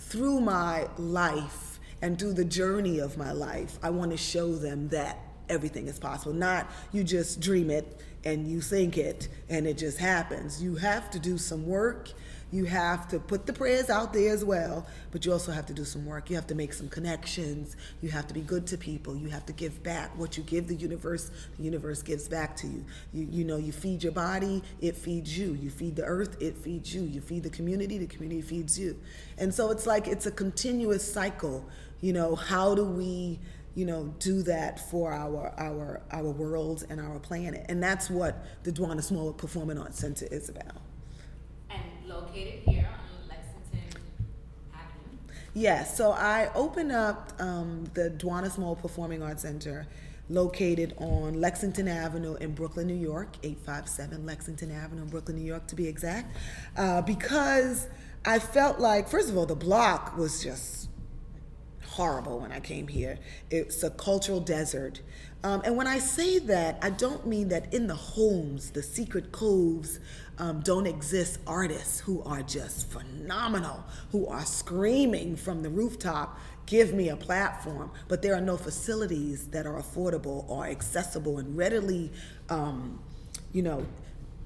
through 0.00 0.40
my 0.40 0.88
life 0.96 1.78
and 2.00 2.18
through 2.18 2.32
the 2.32 2.44
journey 2.44 2.98
of 2.98 3.18
my 3.18 3.32
life 3.32 3.78
i 3.82 3.90
want 3.90 4.10
to 4.10 4.16
show 4.16 4.54
them 4.54 4.88
that 4.88 5.18
everything 5.50 5.88
is 5.88 5.98
possible. 5.98 6.32
Not 6.32 6.70
you 6.92 7.04
just 7.04 7.40
dream 7.40 7.70
it 7.70 8.00
and 8.24 8.50
you 8.50 8.60
think 8.60 8.96
it 8.98 9.28
and 9.48 9.66
it 9.66 9.78
just 9.78 9.98
happens. 9.98 10.62
You 10.62 10.76
have 10.76 11.10
to 11.10 11.18
do 11.18 11.38
some 11.38 11.66
work. 11.66 12.10
You 12.52 12.64
have 12.64 13.06
to 13.08 13.20
put 13.20 13.46
the 13.46 13.52
prayers 13.52 13.90
out 13.90 14.12
there 14.12 14.32
as 14.32 14.44
well, 14.44 14.84
but 15.12 15.24
you 15.24 15.32
also 15.32 15.52
have 15.52 15.66
to 15.66 15.72
do 15.72 15.84
some 15.84 16.04
work. 16.04 16.30
You 16.30 16.36
have 16.36 16.48
to 16.48 16.56
make 16.56 16.72
some 16.72 16.88
connections. 16.88 17.76
You 18.02 18.08
have 18.08 18.26
to 18.26 18.34
be 18.34 18.40
good 18.40 18.66
to 18.68 18.76
people. 18.76 19.16
You 19.16 19.28
have 19.28 19.46
to 19.46 19.52
give 19.52 19.80
back 19.84 20.18
what 20.18 20.36
you 20.36 20.42
give 20.42 20.66
the 20.66 20.74
universe. 20.74 21.30
The 21.56 21.62
universe 21.62 22.02
gives 22.02 22.26
back 22.26 22.56
to 22.56 22.66
you. 22.66 22.84
You, 23.12 23.28
you 23.30 23.44
know, 23.44 23.56
you 23.56 23.70
feed 23.70 24.02
your 24.02 24.12
body, 24.12 24.64
it 24.80 24.96
feeds 24.96 25.38
you. 25.38 25.54
You 25.54 25.70
feed 25.70 25.94
the 25.94 26.04
earth, 26.04 26.36
it 26.40 26.56
feeds 26.56 26.92
you. 26.92 27.02
You 27.02 27.20
feed 27.20 27.44
the 27.44 27.50
community, 27.50 27.98
the 27.98 28.06
community 28.06 28.42
feeds 28.42 28.76
you. 28.76 28.98
And 29.38 29.54
so 29.54 29.70
it's 29.70 29.86
like 29.86 30.08
it's 30.08 30.26
a 30.26 30.32
continuous 30.32 31.10
cycle. 31.10 31.64
You 32.00 32.14
know, 32.14 32.34
how 32.34 32.74
do 32.74 32.84
we 32.84 33.38
you 33.74 33.86
know, 33.86 34.14
do 34.18 34.42
that 34.42 34.90
for 34.90 35.12
our 35.12 35.52
our 35.56 36.02
our 36.10 36.30
world 36.30 36.84
and 36.90 37.00
our 37.00 37.18
planet. 37.18 37.66
And 37.68 37.82
that's 37.82 38.10
what 38.10 38.44
the 38.64 38.72
Dwana 38.72 39.02
Smallwood 39.02 39.38
Performing 39.38 39.78
Arts 39.78 39.98
Center 39.98 40.26
is 40.30 40.48
about. 40.48 40.76
And 41.70 41.82
located 42.06 42.60
here 42.66 42.88
on 42.92 43.28
Lexington 43.28 44.00
Avenue. 44.74 45.18
Yes, 45.54 45.96
so 45.96 46.10
I 46.12 46.50
opened 46.54 46.92
up 46.92 47.32
um, 47.38 47.84
the 47.94 48.10
Dwana 48.10 48.50
Smallwood 48.50 48.82
Performing 48.82 49.22
Arts 49.22 49.42
Center 49.42 49.86
located 50.28 50.94
on 50.96 51.40
Lexington 51.40 51.88
Avenue 51.88 52.36
in 52.36 52.54
Brooklyn, 52.54 52.86
New 52.86 52.94
York, 52.94 53.36
857 53.42 54.24
Lexington 54.24 54.70
Avenue 54.70 55.02
in 55.02 55.08
Brooklyn, 55.08 55.36
New 55.36 55.44
York 55.44 55.66
to 55.66 55.74
be 55.74 55.88
exact, 55.88 56.36
uh, 56.76 57.02
because 57.02 57.88
I 58.24 58.38
felt 58.38 58.78
like, 58.78 59.08
first 59.08 59.28
of 59.28 59.36
all, 59.36 59.46
the 59.46 59.56
block 59.56 60.16
was 60.16 60.42
just 60.42 60.89
horrible 61.90 62.38
when 62.38 62.52
I 62.52 62.60
came 62.60 62.86
here. 62.86 63.18
It's 63.50 63.82
a 63.82 63.90
cultural 63.90 64.40
desert. 64.40 65.00
Um, 65.42 65.62
and 65.64 65.76
when 65.76 65.88
I 65.88 65.98
say 65.98 66.38
that, 66.38 66.78
I 66.82 66.90
don't 66.90 67.26
mean 67.26 67.48
that 67.48 67.74
in 67.74 67.88
the 67.88 67.96
homes, 67.96 68.70
the 68.70 68.82
secret 68.82 69.32
coves, 69.32 69.98
um, 70.38 70.60
don't 70.60 70.86
exist 70.86 71.38
artists 71.48 71.98
who 71.98 72.22
are 72.22 72.42
just 72.42 72.88
phenomenal, 72.90 73.84
who 74.12 74.28
are 74.28 74.44
screaming 74.44 75.34
from 75.34 75.62
the 75.62 75.68
rooftop, 75.68 76.38
give 76.66 76.94
me 76.94 77.08
a 77.08 77.16
platform. 77.16 77.90
But 78.06 78.22
there 78.22 78.34
are 78.34 78.40
no 78.40 78.56
facilities 78.56 79.48
that 79.48 79.66
are 79.66 79.80
affordable 79.80 80.48
or 80.48 80.66
accessible 80.66 81.38
and 81.38 81.56
readily, 81.56 82.12
um, 82.48 83.00
you 83.52 83.62
know, 83.62 83.84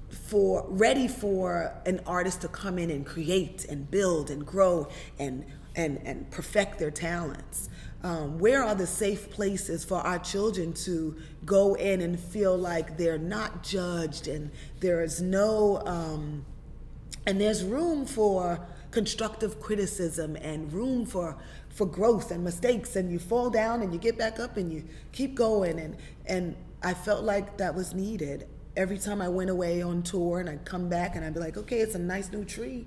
for 0.09 0.65
ready 0.69 1.07
for 1.07 1.73
an 1.85 1.99
artist 2.07 2.41
to 2.41 2.47
come 2.47 2.79
in 2.79 2.89
and 2.89 3.05
create 3.05 3.65
and 3.65 3.91
build 3.91 4.31
and 4.31 4.45
grow 4.45 4.87
and 5.19 5.45
and, 5.75 5.99
and 6.05 6.29
perfect 6.31 6.79
their 6.79 6.91
talents? 6.91 7.69
Um, 8.03 8.37
where 8.37 8.63
are 8.63 8.75
the 8.75 8.85
safe 8.85 9.31
places 9.31 9.83
for 9.83 9.97
our 9.97 10.19
children 10.19 10.73
to 10.73 11.15
go 11.43 11.73
in 11.73 12.01
and 12.01 12.19
feel 12.19 12.55
like 12.55 12.97
they're 12.97 13.17
not 13.17 13.63
judged 13.63 14.27
and 14.27 14.51
there 14.79 15.01
is 15.03 15.21
no, 15.21 15.81
um, 15.85 16.45
and 17.25 17.41
there's 17.41 17.63
room 17.63 18.05
for 18.05 18.59
constructive 18.91 19.59
criticism 19.59 20.37
and 20.37 20.71
room 20.71 21.05
for 21.05 21.37
for 21.69 21.85
growth 21.85 22.31
and 22.31 22.43
mistakes. 22.43 22.95
And 22.95 23.11
you 23.11 23.19
fall 23.19 23.49
down 23.49 23.81
and 23.81 23.91
you 23.91 23.99
get 23.99 24.17
back 24.17 24.39
up 24.39 24.55
and 24.55 24.71
you 24.71 24.83
keep 25.11 25.35
going. 25.35 25.79
And 25.79 25.97
and 26.25 26.55
I 26.81 26.93
felt 26.93 27.23
like 27.23 27.57
that 27.57 27.75
was 27.75 27.93
needed. 27.93 28.47
Every 28.77 28.97
time 28.97 29.21
I 29.21 29.27
went 29.27 29.49
away 29.49 29.81
on 29.81 30.03
tour 30.03 30.39
and 30.39 30.49
I'd 30.49 30.63
come 30.63 30.89
back 30.89 31.15
and 31.15 31.25
I'd 31.25 31.33
be 31.33 31.39
like 31.39 31.57
okay 31.57 31.79
it's 31.79 31.95
a 31.95 31.99
nice 31.99 32.31
new 32.31 32.45
tree. 32.45 32.85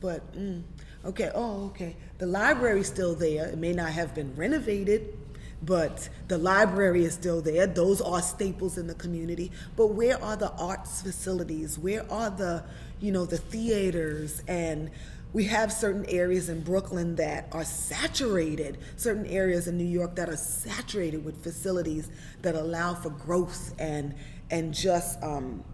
But 0.00 0.34
mm, 0.34 0.62
Okay, 1.04 1.30
oh, 1.34 1.66
okay. 1.66 1.96
The 2.18 2.26
library's 2.26 2.86
still 2.86 3.14
there. 3.14 3.46
It 3.48 3.58
may 3.58 3.72
not 3.72 3.90
have 3.90 4.14
been 4.14 4.34
renovated, 4.36 5.16
but 5.62 6.08
the 6.28 6.38
library 6.38 7.04
is 7.04 7.14
still 7.14 7.42
there. 7.42 7.66
Those 7.66 8.00
are 8.00 8.22
staples 8.22 8.78
in 8.78 8.86
the 8.86 8.94
community. 8.94 9.52
But 9.76 9.88
where 9.88 10.22
are 10.22 10.36
the 10.36 10.50
arts 10.52 11.02
facilities? 11.02 11.78
Where 11.78 12.10
are 12.10 12.30
the, 12.30 12.64
you 13.00 13.12
know, 13.12 13.26
the 13.26 13.38
theaters 13.38 14.42
and 14.48 14.90
we 15.34 15.44
have 15.46 15.72
certain 15.72 16.04
areas 16.06 16.48
in 16.48 16.60
Brooklyn 16.62 17.16
that 17.16 17.48
are 17.50 17.64
saturated, 17.64 18.78
certain 18.96 19.26
areas 19.26 19.66
in 19.66 19.76
New 19.76 19.84
York 19.84 20.14
that 20.14 20.28
are 20.28 20.36
saturated 20.36 21.24
with 21.24 21.42
facilities 21.42 22.08
that 22.42 22.54
allow 22.54 22.94
for 22.94 23.10
growth 23.10 23.74
and 23.80 24.14
and 24.50 24.72
just 24.72 25.20
um, 25.24 25.64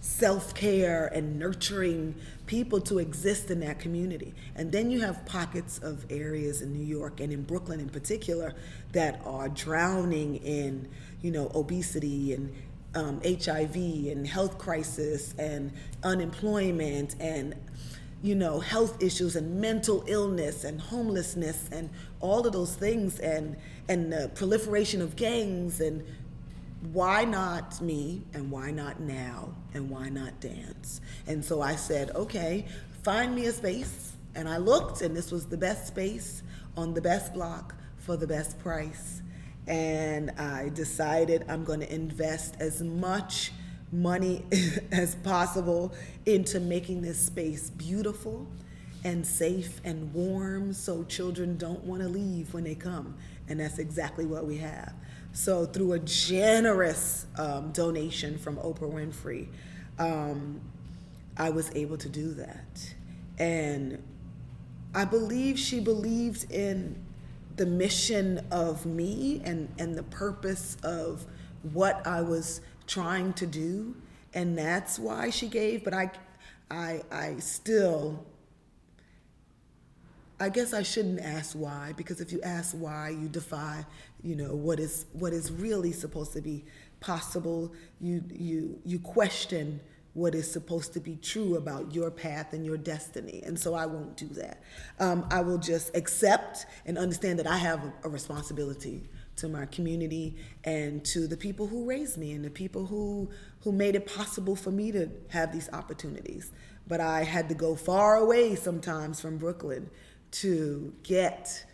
self-care 0.00 1.06
and 1.14 1.38
nurturing 1.38 2.16
people 2.46 2.80
to 2.80 2.98
exist 2.98 3.50
in 3.50 3.60
that 3.60 3.78
community. 3.78 4.34
And 4.54 4.70
then 4.70 4.90
you 4.90 5.00
have 5.00 5.24
pockets 5.24 5.78
of 5.78 6.04
areas 6.10 6.62
in 6.62 6.72
New 6.72 6.84
York 6.84 7.20
and 7.20 7.32
in 7.32 7.42
Brooklyn 7.42 7.80
in 7.80 7.88
particular 7.88 8.54
that 8.92 9.20
are 9.24 9.48
drowning 9.48 10.36
in, 10.36 10.88
you 11.22 11.30
know, 11.30 11.50
obesity 11.54 12.34
and 12.34 12.52
um, 12.94 13.20
HIV 13.24 13.76
and 13.76 14.26
health 14.26 14.58
crisis 14.58 15.34
and 15.38 15.72
unemployment 16.02 17.16
and 17.18 17.54
you 18.22 18.34
know 18.34 18.60
health 18.60 19.02
issues 19.02 19.36
and 19.36 19.60
mental 19.60 20.04
illness 20.06 20.64
and 20.64 20.80
homelessness 20.80 21.68
and 21.72 21.90
all 22.20 22.46
of 22.46 22.52
those 22.52 22.74
things 22.74 23.18
and 23.18 23.56
and 23.88 24.12
the 24.12 24.30
proliferation 24.34 25.02
of 25.02 25.16
gangs 25.16 25.80
and 25.80 26.04
why 26.92 27.24
not 27.24 27.80
me 27.80 28.22
and 28.34 28.50
why 28.50 28.70
not 28.70 29.00
now 29.00 29.54
and 29.72 29.88
why 29.88 30.08
not 30.08 30.40
dance? 30.40 31.00
And 31.26 31.44
so 31.44 31.62
I 31.62 31.76
said, 31.76 32.10
okay, 32.10 32.66
find 33.02 33.34
me 33.34 33.46
a 33.46 33.52
space. 33.52 34.12
And 34.34 34.48
I 34.48 34.58
looked, 34.58 35.00
and 35.00 35.16
this 35.16 35.30
was 35.30 35.46
the 35.46 35.56
best 35.56 35.86
space 35.86 36.42
on 36.76 36.92
the 36.92 37.00
best 37.00 37.32
block 37.32 37.74
for 37.98 38.16
the 38.16 38.26
best 38.26 38.58
price. 38.58 39.22
And 39.66 40.30
I 40.32 40.70
decided 40.70 41.44
I'm 41.48 41.64
going 41.64 41.80
to 41.80 41.92
invest 41.92 42.56
as 42.60 42.82
much 42.82 43.52
money 43.92 44.44
as 44.92 45.14
possible 45.16 45.94
into 46.26 46.60
making 46.60 47.02
this 47.02 47.18
space 47.18 47.70
beautiful 47.70 48.46
and 49.04 49.26
safe 49.26 49.80
and 49.84 50.12
warm 50.12 50.72
so 50.72 51.04
children 51.04 51.56
don't 51.56 51.84
want 51.84 52.02
to 52.02 52.08
leave 52.08 52.52
when 52.52 52.64
they 52.64 52.74
come. 52.74 53.14
And 53.48 53.60
that's 53.60 53.78
exactly 53.78 54.26
what 54.26 54.46
we 54.46 54.56
have. 54.58 54.94
So, 55.36 55.66
through 55.66 55.94
a 55.94 55.98
generous 55.98 57.26
um, 57.36 57.72
donation 57.72 58.38
from 58.38 58.54
Oprah 58.56 58.88
Winfrey, 58.88 59.48
um, 59.98 60.60
I 61.36 61.50
was 61.50 61.72
able 61.74 61.98
to 61.98 62.08
do 62.08 62.34
that. 62.34 62.94
And 63.36 64.00
I 64.94 65.04
believe 65.04 65.58
she 65.58 65.80
believed 65.80 66.52
in 66.52 67.04
the 67.56 67.66
mission 67.66 68.46
of 68.52 68.86
me 68.86 69.42
and, 69.44 69.68
and 69.76 69.96
the 69.96 70.04
purpose 70.04 70.76
of 70.84 71.26
what 71.72 72.06
I 72.06 72.20
was 72.20 72.60
trying 72.86 73.32
to 73.34 73.46
do. 73.46 73.96
And 74.34 74.56
that's 74.56 75.00
why 75.00 75.30
she 75.30 75.48
gave. 75.48 75.82
But 75.82 75.94
I, 75.94 76.12
I, 76.70 77.02
I 77.10 77.36
still, 77.40 78.24
I 80.38 80.48
guess 80.48 80.72
I 80.72 80.82
shouldn't 80.82 81.18
ask 81.18 81.54
why 81.56 81.92
because 81.96 82.20
if 82.20 82.30
you 82.30 82.40
ask 82.42 82.72
why, 82.76 83.10
you 83.10 83.28
defy, 83.28 83.84
you 84.24 84.34
know, 84.34 84.54
what 84.54 84.80
is 84.80 85.06
what 85.12 85.32
is 85.32 85.52
really 85.52 85.92
supposed 85.92 86.32
to 86.32 86.40
be 86.40 86.64
possible. 87.00 87.72
You 88.00 88.24
you 88.32 88.80
you 88.84 88.98
question 88.98 89.80
what 90.14 90.34
is 90.34 90.50
supposed 90.50 90.92
to 90.94 91.00
be 91.00 91.16
true 91.16 91.56
about 91.56 91.92
your 91.92 92.10
path 92.10 92.52
and 92.52 92.64
your 92.64 92.76
destiny. 92.76 93.42
And 93.44 93.58
so 93.58 93.74
I 93.74 93.84
won't 93.86 94.16
do 94.16 94.28
that. 94.28 94.62
Um, 95.00 95.26
I 95.30 95.40
will 95.40 95.58
just 95.58 95.94
accept 95.96 96.66
and 96.86 96.96
understand 96.96 97.40
that 97.40 97.48
I 97.48 97.56
have 97.56 97.84
a, 97.84 97.92
a, 98.04 98.08
responsibility 98.08 99.08
to 99.34 99.48
my 99.48 99.66
community 99.66 100.36
and 100.62 101.04
to 101.06 101.26
the 101.26 101.36
people 101.36 101.66
who 101.66 101.84
raised 101.84 102.16
me 102.16 102.30
and 102.30 102.44
the 102.44 102.50
people 102.50 102.86
who, 102.86 103.28
who 103.62 103.72
made 103.72 103.96
it 103.96 104.06
possible 104.06 104.54
for 104.54 104.70
me 104.70 104.92
to 104.92 105.10
have 105.30 105.52
these 105.52 105.68
opportunities. 105.72 106.52
But 106.86 107.00
I 107.00 107.24
had 107.24 107.48
to 107.48 107.56
go 107.56 107.74
far 107.74 108.14
away 108.14 108.54
sometimes 108.54 109.20
from 109.20 109.36
Brooklyn 109.36 109.90
to 110.30 110.94
get 111.02 111.64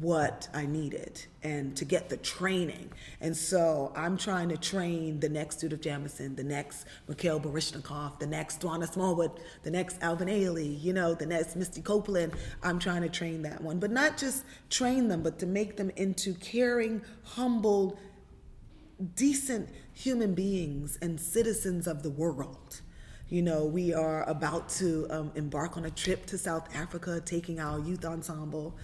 what 0.00 0.48
I 0.54 0.64
needed 0.64 1.22
and 1.42 1.76
to 1.76 1.84
get 1.84 2.08
the 2.08 2.16
training. 2.16 2.90
And 3.20 3.36
so 3.36 3.92
I'm 3.94 4.16
trying 4.16 4.48
to 4.48 4.56
train 4.56 5.20
the 5.20 5.28
next 5.28 5.60
Judith 5.60 5.82
Jamison, 5.82 6.34
the 6.34 6.44
next 6.44 6.86
Mikhail 7.08 7.38
Baryshnikov, 7.38 8.18
the 8.18 8.26
next 8.26 8.60
Dwana 8.60 8.90
Smallwood, 8.90 9.32
the 9.64 9.70
next 9.70 10.02
Alvin 10.02 10.28
Ailey, 10.28 10.82
you 10.82 10.94
know, 10.94 11.14
the 11.14 11.26
next 11.26 11.56
Misty 11.56 11.82
Copeland. 11.82 12.32
I'm 12.62 12.78
trying 12.78 13.02
to 13.02 13.10
train 13.10 13.42
that 13.42 13.60
one, 13.60 13.78
but 13.78 13.90
not 13.90 14.16
just 14.16 14.44
train 14.70 15.08
them, 15.08 15.22
but 15.22 15.38
to 15.40 15.46
make 15.46 15.76
them 15.76 15.90
into 15.96 16.34
caring, 16.34 17.02
humble, 17.22 17.98
decent 19.14 19.68
human 19.92 20.34
beings 20.34 20.98
and 21.02 21.20
citizens 21.20 21.86
of 21.86 22.02
the 22.02 22.10
world. 22.10 22.80
You 23.28 23.42
know, 23.42 23.64
we 23.64 23.92
are 23.92 24.28
about 24.28 24.68
to 24.70 25.06
um, 25.10 25.32
embark 25.34 25.76
on 25.76 25.84
a 25.84 25.90
trip 25.90 26.26
to 26.26 26.38
South 26.38 26.68
Africa, 26.74 27.20
taking 27.24 27.60
our 27.60 27.78
youth 27.78 28.04
ensemble 28.04 28.76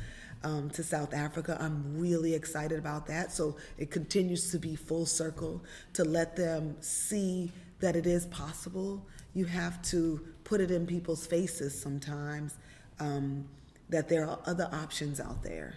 um, 0.44 0.70
to 0.70 0.82
South 0.82 1.14
Africa. 1.14 1.56
I'm 1.60 1.98
really 1.98 2.34
excited 2.34 2.78
about 2.78 3.06
that. 3.06 3.32
So 3.32 3.56
it 3.76 3.90
continues 3.90 4.50
to 4.52 4.58
be 4.58 4.76
full 4.76 5.06
circle 5.06 5.62
to 5.94 6.04
let 6.04 6.36
them 6.36 6.76
see 6.80 7.52
that 7.80 7.96
it 7.96 8.06
is 8.06 8.26
possible. 8.26 9.06
You 9.34 9.44
have 9.46 9.80
to 9.82 10.20
put 10.44 10.60
it 10.60 10.70
in 10.70 10.86
people's 10.86 11.26
faces 11.26 11.78
sometimes 11.78 12.56
um, 13.00 13.44
that 13.88 14.08
there 14.08 14.26
are 14.28 14.38
other 14.46 14.68
options 14.72 15.20
out 15.20 15.42
there. 15.42 15.74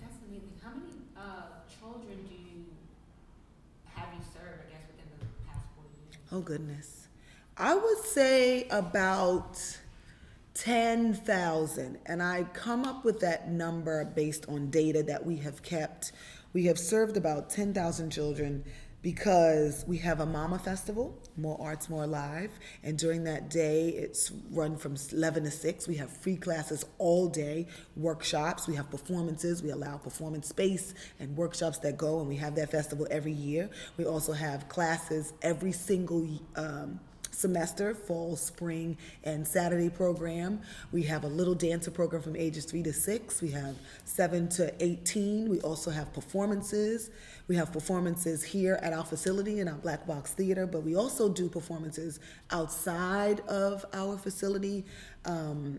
That's 0.00 0.16
amazing. 0.28 0.52
How 0.62 0.70
many 0.70 0.92
uh, 1.16 1.42
children 1.80 2.16
do 2.28 2.34
you 2.34 2.64
have 3.94 4.08
you 4.14 4.20
served, 4.32 4.62
I 4.68 4.72
guess, 4.72 4.82
within 4.90 5.08
the 5.20 5.50
past 5.50 5.66
four 5.74 5.84
years? 5.84 6.16
Oh, 6.32 6.40
goodness. 6.40 7.08
I 7.56 7.74
would 7.74 7.98
say 7.98 8.68
about 8.68 9.58
10,000. 10.58 11.98
And 12.06 12.22
I 12.22 12.44
come 12.52 12.84
up 12.84 13.04
with 13.04 13.20
that 13.20 13.48
number 13.48 14.04
based 14.04 14.48
on 14.48 14.70
data 14.70 15.02
that 15.04 15.24
we 15.24 15.36
have 15.36 15.62
kept. 15.62 16.12
We 16.52 16.66
have 16.66 16.78
served 16.78 17.16
about 17.16 17.48
10,000 17.48 18.10
children 18.10 18.64
because 19.00 19.84
we 19.86 19.98
have 19.98 20.18
a 20.18 20.26
Mama 20.26 20.58
Festival, 20.58 21.16
More 21.36 21.56
Arts, 21.60 21.88
More 21.88 22.08
Live. 22.08 22.50
And 22.82 22.98
during 22.98 23.22
that 23.24 23.48
day, 23.48 23.90
it's 23.90 24.32
run 24.50 24.76
from 24.76 24.96
11 25.12 25.44
to 25.44 25.50
6. 25.52 25.86
We 25.86 25.94
have 25.96 26.10
free 26.10 26.36
classes 26.36 26.84
all 26.98 27.28
day, 27.28 27.68
workshops. 27.96 28.66
We 28.66 28.74
have 28.74 28.90
performances. 28.90 29.62
We 29.62 29.70
allow 29.70 29.98
performance 29.98 30.48
space 30.48 30.94
and 31.20 31.36
workshops 31.36 31.78
that 31.78 31.96
go, 31.96 32.18
and 32.18 32.28
we 32.28 32.36
have 32.36 32.56
that 32.56 32.72
festival 32.72 33.06
every 33.08 33.32
year. 33.32 33.70
We 33.96 34.06
also 34.06 34.32
have 34.32 34.68
classes 34.68 35.32
every 35.42 35.72
single 35.72 36.28
um, 36.56 36.98
semester, 37.38 37.94
fall, 37.94 38.34
spring, 38.36 38.96
and 39.24 39.46
Saturday 39.46 39.88
program. 39.88 40.60
We 40.92 41.04
have 41.04 41.24
a 41.24 41.28
little 41.28 41.54
dancer 41.54 41.90
program 41.90 42.20
from 42.20 42.34
ages 42.34 42.64
three 42.64 42.82
to 42.82 42.92
six. 42.92 43.40
We 43.40 43.50
have 43.52 43.76
seven 44.04 44.48
to 44.50 44.74
18. 44.82 45.48
We 45.48 45.60
also 45.60 45.90
have 45.90 46.12
performances. 46.12 47.10
We 47.46 47.56
have 47.56 47.72
performances 47.72 48.42
here 48.42 48.78
at 48.82 48.92
our 48.92 49.04
facility 49.04 49.60
in 49.60 49.68
our 49.68 49.76
Black 49.76 50.06
Box 50.06 50.32
Theater, 50.32 50.66
but 50.66 50.82
we 50.82 50.96
also 50.96 51.28
do 51.28 51.48
performances 51.48 52.18
outside 52.50 53.40
of 53.40 53.86
our 53.92 54.18
facility. 54.18 54.84
Um, 55.24 55.78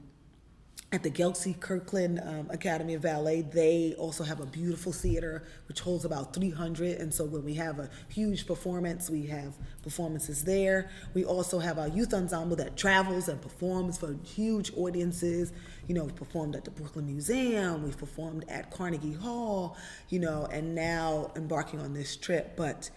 at 0.91 1.04
the 1.04 1.12
Gelsey 1.12 1.60
Kirkland 1.60 2.19
um, 2.23 2.47
Academy 2.49 2.95
of 2.95 3.04
Ballet, 3.04 3.41
they 3.41 3.93
also 3.97 4.23
have 4.23 4.39
a 4.39 4.45
beautiful 4.45 4.91
theater 4.91 5.43
which 5.67 5.82
holds 5.82 6.04
about 6.04 6.34
300. 6.34 6.97
And 6.97 7.13
so 7.13 7.25
when 7.25 7.45
we 7.45 7.54
have 7.56 7.78
a 7.78 7.89
huge 8.08 8.47
performance, 8.47 9.08
we 9.08 9.28
have 9.28 9.54
performances 9.84 10.43
there. 10.43 10.89
We 11.13 11.25
also 11.25 11.60
have 11.60 11.78
our 11.78 11.88
youth 11.88 12.13
ensemble 12.13 12.56
that 12.56 12.75
travels 12.75 13.30
and 13.30 13.39
performs 13.39 13.99
for 13.99 14.17
huge 14.23 14.71
audiences. 14.75 15.54
You 15.88 15.93
know, 15.93 16.06
we've 16.06 16.15
performed 16.15 16.56
at 16.56 16.65
the 16.65 16.71
Brooklyn 16.71 17.06
Museum, 17.06 17.84
we've 17.84 17.97
performed 17.97 18.45
at 18.49 18.71
Carnegie 18.71 19.13
Hall, 19.13 19.78
you 20.10 20.19
know, 20.19 20.47
and 20.52 20.73
now 20.73 21.32
embarking 21.36 21.82
on 21.82 21.93
this 21.93 22.15
trip. 22.15 22.56
But 22.56 22.89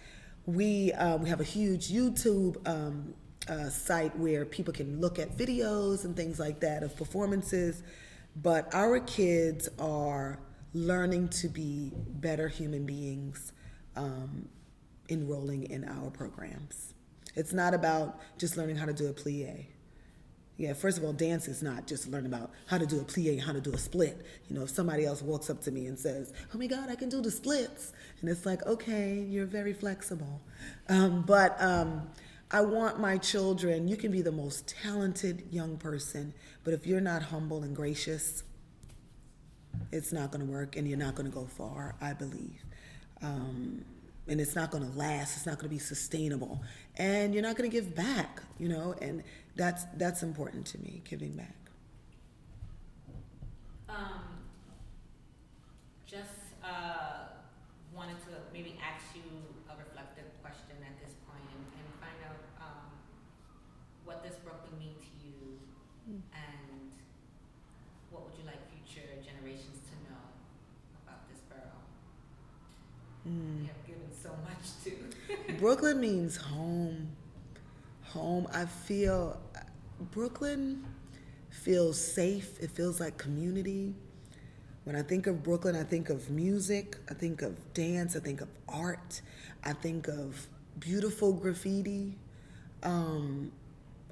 we 0.45 0.91
um, 0.93 1.21
we 1.21 1.29
have 1.29 1.39
a 1.39 1.45
huge 1.45 1.89
YouTube 1.89 2.57
um, 2.67 3.13
uh, 3.47 3.69
site 3.69 4.17
where 4.17 4.45
people 4.45 4.73
can 4.73 4.99
look 5.01 5.19
at 5.19 5.37
videos 5.37 6.05
and 6.05 6.15
things 6.15 6.39
like 6.39 6.59
that 6.61 6.83
of 6.83 6.95
performances. 6.95 7.83
But 8.35 8.73
our 8.73 8.99
kids 8.99 9.69
are 9.79 10.39
learning 10.73 11.29
to 11.29 11.47
be 11.49 11.91
better 11.95 12.47
human 12.47 12.85
beings 12.85 13.53
um, 13.95 14.49
enrolling 15.09 15.63
in 15.69 15.83
our 15.87 16.09
programs. 16.09 16.93
It's 17.35 17.53
not 17.53 17.73
about 17.73 18.19
just 18.37 18.57
learning 18.57 18.77
how 18.77 18.85
to 18.85 18.93
do 18.93 19.07
a 19.07 19.13
plie. 19.13 19.67
Yeah, 20.57 20.73
first 20.73 20.99
of 20.99 21.03
all, 21.03 21.13
dance 21.13 21.47
is 21.47 21.63
not 21.63 21.87
just 21.87 22.07
learning 22.07 22.31
about 22.31 22.51
how 22.67 22.77
to 22.77 22.85
do 22.85 22.99
a 22.99 23.03
plie 23.03 23.41
how 23.41 23.53
to 23.53 23.61
do 23.61 23.73
a 23.73 23.77
split. 23.77 24.23
You 24.47 24.55
know, 24.55 24.63
if 24.63 24.69
somebody 24.69 25.03
else 25.03 25.21
walks 25.21 25.49
up 25.49 25.61
to 25.63 25.71
me 25.71 25.87
and 25.87 25.97
says, 25.97 26.31
"Oh 26.53 26.57
my 26.59 26.67
God, 26.67 26.89
I 26.89 26.95
can 26.95 27.09
do 27.09 27.21
the 27.21 27.31
splits," 27.31 27.91
and 28.21 28.29
it's 28.29 28.45
like, 28.45 28.63
"Okay, 28.67 29.19
you're 29.19 29.47
very 29.47 29.73
flexible," 29.73 30.41
um, 30.89 31.23
but 31.23 31.59
um, 31.59 32.07
I 32.53 32.61
want 32.61 32.99
my 32.99 33.17
children, 33.17 33.87
you 33.89 33.97
can 33.97 34.11
be 34.11 34.21
the 34.21 34.31
most 34.31 34.67
talented 34.67 35.43
young 35.51 35.77
person, 35.77 36.33
but 36.63 36.73
if 36.73 36.85
you're 36.87 37.01
not 37.01 37.23
humble 37.23 37.63
and 37.63 37.75
gracious, 37.75 38.43
it's 39.91 40.11
not 40.13 40.31
going 40.31 40.45
to 40.45 40.51
work 40.51 40.75
and 40.75 40.87
you're 40.87 40.97
not 40.97 41.15
going 41.15 41.29
to 41.29 41.35
go 41.35 41.45
far, 41.45 41.95
I 42.01 42.13
believe. 42.13 42.63
Um, 43.21 43.85
and 44.27 44.39
it's 44.39 44.55
not 44.55 44.71
going 44.71 44.89
to 44.89 44.97
last, 44.97 45.37
it's 45.37 45.45
not 45.45 45.55
going 45.57 45.69
to 45.69 45.75
be 45.75 45.79
sustainable. 45.79 46.61
And 46.97 47.33
you're 47.33 47.43
not 47.43 47.55
going 47.57 47.69
to 47.69 47.75
give 47.75 47.95
back, 47.95 48.41
you 48.59 48.69
know, 48.69 48.95
and 49.01 49.23
that's 49.55 49.85
that's 49.97 50.23
important 50.23 50.65
to 50.67 50.79
me, 50.79 51.01
giving 51.09 51.33
back. 51.33 51.55
Um, 53.89 54.41
just 56.05 56.55
uh, 56.63 57.29
wanted 57.93 58.19
to 58.21 58.33
maybe 58.53 58.79
ask 58.81 59.15
you 59.15 59.23
a 59.69 59.77
reflective 59.77 60.25
question 60.41 60.77
at 60.81 60.95
this 61.03 61.13
point 61.27 61.45
and, 61.53 61.63
and 61.77 61.87
find 62.01 62.17
out 62.25 62.41
um, 62.61 62.89
what 64.05 64.23
does 64.23 64.35
Brooklyn 64.43 64.77
mean 64.79 64.95
to 64.99 65.11
you 65.25 65.59
Mm. 66.03 66.19
and 66.35 66.91
what 68.11 68.25
would 68.25 68.35
you 68.37 68.45
like 68.45 68.59
future 68.69 69.07
generations 69.23 69.79
to 69.87 69.95
know 70.03 70.19
about 71.07 71.27
this 71.29 71.39
borough? 71.47 71.79
Mm. 73.27 73.61
You 73.61 73.67
have 73.67 73.87
given 73.87 74.11
so 74.11 74.31
much 74.43 74.67
to. 74.83 74.91
Brooklyn 75.59 75.99
means 75.99 76.37
home. 76.37 77.09
Home. 78.05 78.47
I 78.53 78.65
feel 78.65 79.39
Brooklyn 80.11 80.85
feels 81.49 81.99
safe. 81.99 82.59
It 82.59 82.71
feels 82.71 82.99
like 82.99 83.17
community. 83.17 83.93
When 84.83 84.95
I 84.95 85.01
think 85.01 85.27
of 85.27 85.43
Brooklyn, 85.43 85.75
I 85.75 85.83
think 85.83 86.09
of 86.09 86.29
music, 86.29 86.97
I 87.09 87.13
think 87.13 87.41
of 87.41 87.73
dance, 87.73 88.17
I 88.17 88.19
think 88.19 88.41
of 88.41 88.49
art, 88.67 89.21
I 89.63 89.71
think 89.71 90.09
of 90.09 90.47
beautiful 90.77 91.31
graffiti, 91.31 92.17
um, 92.81 93.53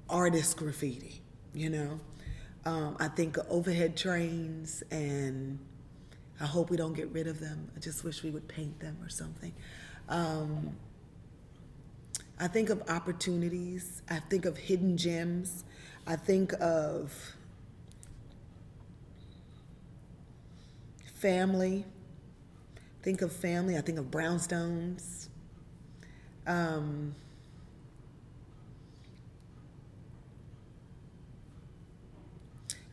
artist 0.10 0.56
graffiti, 0.56 1.22
you 1.54 1.70
know. 1.70 2.00
Um, 2.64 2.96
I 3.00 3.10
think 3.10 3.38
of 3.38 3.48
overhead 3.50 3.98
trains, 3.98 4.82
and 4.92 5.60
I 6.40 6.46
hope 6.46 6.70
we 6.70 6.78
don't 6.78 6.94
get 6.94 7.10
rid 7.12 7.28
of 7.28 7.40
them. 7.40 7.70
I 7.76 7.80
just 7.80 8.04
wish 8.04 8.24
we 8.24 8.30
would 8.30 8.48
paint 8.48 8.80
them 8.80 8.98
or 9.02 9.10
something. 9.10 9.52
Um, 10.08 10.78
I 12.42 12.48
think 12.48 12.72
of 12.72 12.82
opportunities. 12.90 14.02
I 14.10 14.18
think 14.20 14.46
of 14.46 14.58
hidden 14.58 14.98
gems. 14.98 15.64
I 16.08 16.16
think 16.16 16.54
of 16.60 17.36
family. 21.14 21.86
Think 23.04 23.22
of 23.22 23.32
family. 23.32 23.78
I 23.78 23.82
think 23.82 24.00
of 24.00 24.06
brownstones. 24.06 25.28
Um, 26.48 27.14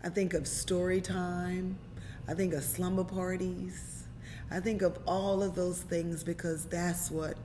I 0.04 0.11
think 0.11 0.34
of 0.34 0.46
story 0.46 1.00
time. 1.00 1.78
I 2.28 2.34
think 2.34 2.52
of 2.52 2.62
slumber 2.62 3.04
parties. 3.04 4.04
I 4.50 4.61
think 4.61 4.82
of 4.82 4.98
all 5.06 5.42
of 5.42 5.54
those 5.54 5.80
things 5.80 6.22
because 6.22 6.66
that's 6.66 7.11
what 7.11 7.38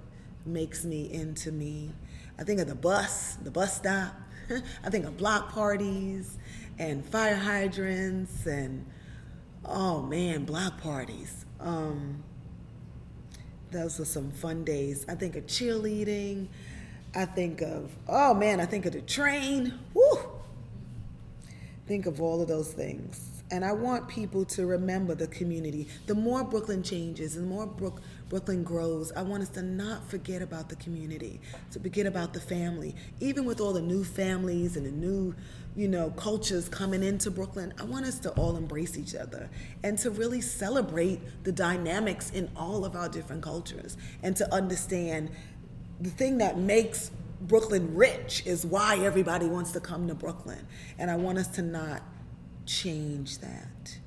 makes 0.46 0.84
me 0.84 1.12
into 1.12 1.52
me. 1.52 1.92
I 2.38 2.44
think 2.44 2.60
of 2.60 2.68
the 2.68 2.76
bus, 2.76 3.36
the 3.44 3.52
bus 3.52 3.78
stop. 3.78 4.14
I 4.84 4.90
think 4.90 5.06
of 5.06 5.18
block 5.18 5.52
parties 5.52 6.38
and 6.80 7.06
fire 7.06 7.36
hydrants 7.36 8.46
and 8.46 8.86
oh 9.66 10.02
man, 10.02 10.46
block 10.46 10.82
parties. 10.82 11.46
Um, 11.60 12.24
those 13.72 14.00
were 14.00 14.06
some 14.06 14.32
fun 14.32 14.64
days. 14.64 15.06
I 15.08 15.16
think 15.16 15.36
of 15.36 15.46
cheerleading. 15.46 16.48
I 17.16 17.26
think 17.26 17.62
of 17.62 17.92
oh 18.08 18.34
man, 18.34 18.60
I 18.60 18.66
think 18.66 18.86
of 18.86 18.94
the 18.94 19.02
train. 19.02 19.80
Woo! 19.94 20.20
Think 21.88 22.06
of 22.06 22.22
all 22.22 22.42
of 22.42 22.48
those 22.48 22.72
things. 22.72 23.44
And 23.52 23.64
I 23.64 23.74
want 23.74 24.08
people 24.08 24.46
to 24.46 24.66
remember 24.66 25.14
the 25.14 25.28
community. 25.28 25.88
The 26.08 26.16
more 26.16 26.44
Brooklyn 26.44 26.82
changes 26.82 27.36
the 27.36 27.42
more 27.42 27.68
Brook, 27.68 28.02
Brooklyn 28.30 28.64
grows, 28.64 29.12
I 29.12 29.22
want 29.22 29.44
us 29.44 29.50
to 29.50 29.62
not 29.62 30.10
forget 30.10 30.42
about 30.42 30.70
the 30.70 30.76
community, 30.78 31.40
to 31.72 31.80
forget 31.80 32.06
about 32.06 32.34
the 32.34 32.40
family. 32.40 32.96
Even 33.20 33.46
with 33.46 33.60
all 33.62 33.74
the 33.74 33.82
new 33.82 34.04
families 34.04 34.76
and 34.76 34.86
the 34.86 34.92
new, 34.92 35.36
you 35.76 35.88
know, 35.88 36.12
cultures 36.12 36.68
coming 36.70 37.04
into 37.04 37.30
Brooklyn, 37.30 37.74
I 37.80 37.84
want 37.84 38.06
us 38.06 38.20
to 38.20 38.32
all 38.32 38.56
embrace 38.58 38.98
each 38.98 39.16
other 39.16 39.50
and 39.84 39.98
to 40.00 40.10
really 40.10 40.42
celebrate 40.42 41.22
the 41.44 41.52
dynamics 41.52 42.32
in 42.32 42.50
all 42.56 42.86
of 42.86 42.96
our 42.96 43.10
different 43.10 43.44
cultures 43.44 43.98
and 44.22 44.36
to 44.38 44.54
understand 44.54 45.30
the 46.00 46.10
thing 46.10 46.40
that 46.40 46.58
makes 46.58 47.12
Brooklyn 47.42 47.94
rich 47.94 48.44
is 48.46 48.66
why 48.66 48.98
everybody 49.00 49.48
wants 49.48 49.72
to 49.74 49.80
come 49.80 50.08
to 50.08 50.16
Brooklyn. 50.16 50.66
And 50.98 51.12
I 51.12 51.18
want 51.18 51.38
us 51.38 51.48
to 51.50 51.62
not 51.62 52.02
change 52.66 53.40
that. 53.40 53.98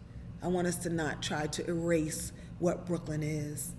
I 0.43 0.49
want 0.49 0.67
us 0.67 0.77
to 0.79 0.91
not 0.91 1.23
try 1.23 1.47
to 1.47 1.69
erase 1.69 2.33
what 2.59 2.87
Brooklyn 2.87 3.23
is 3.23 3.73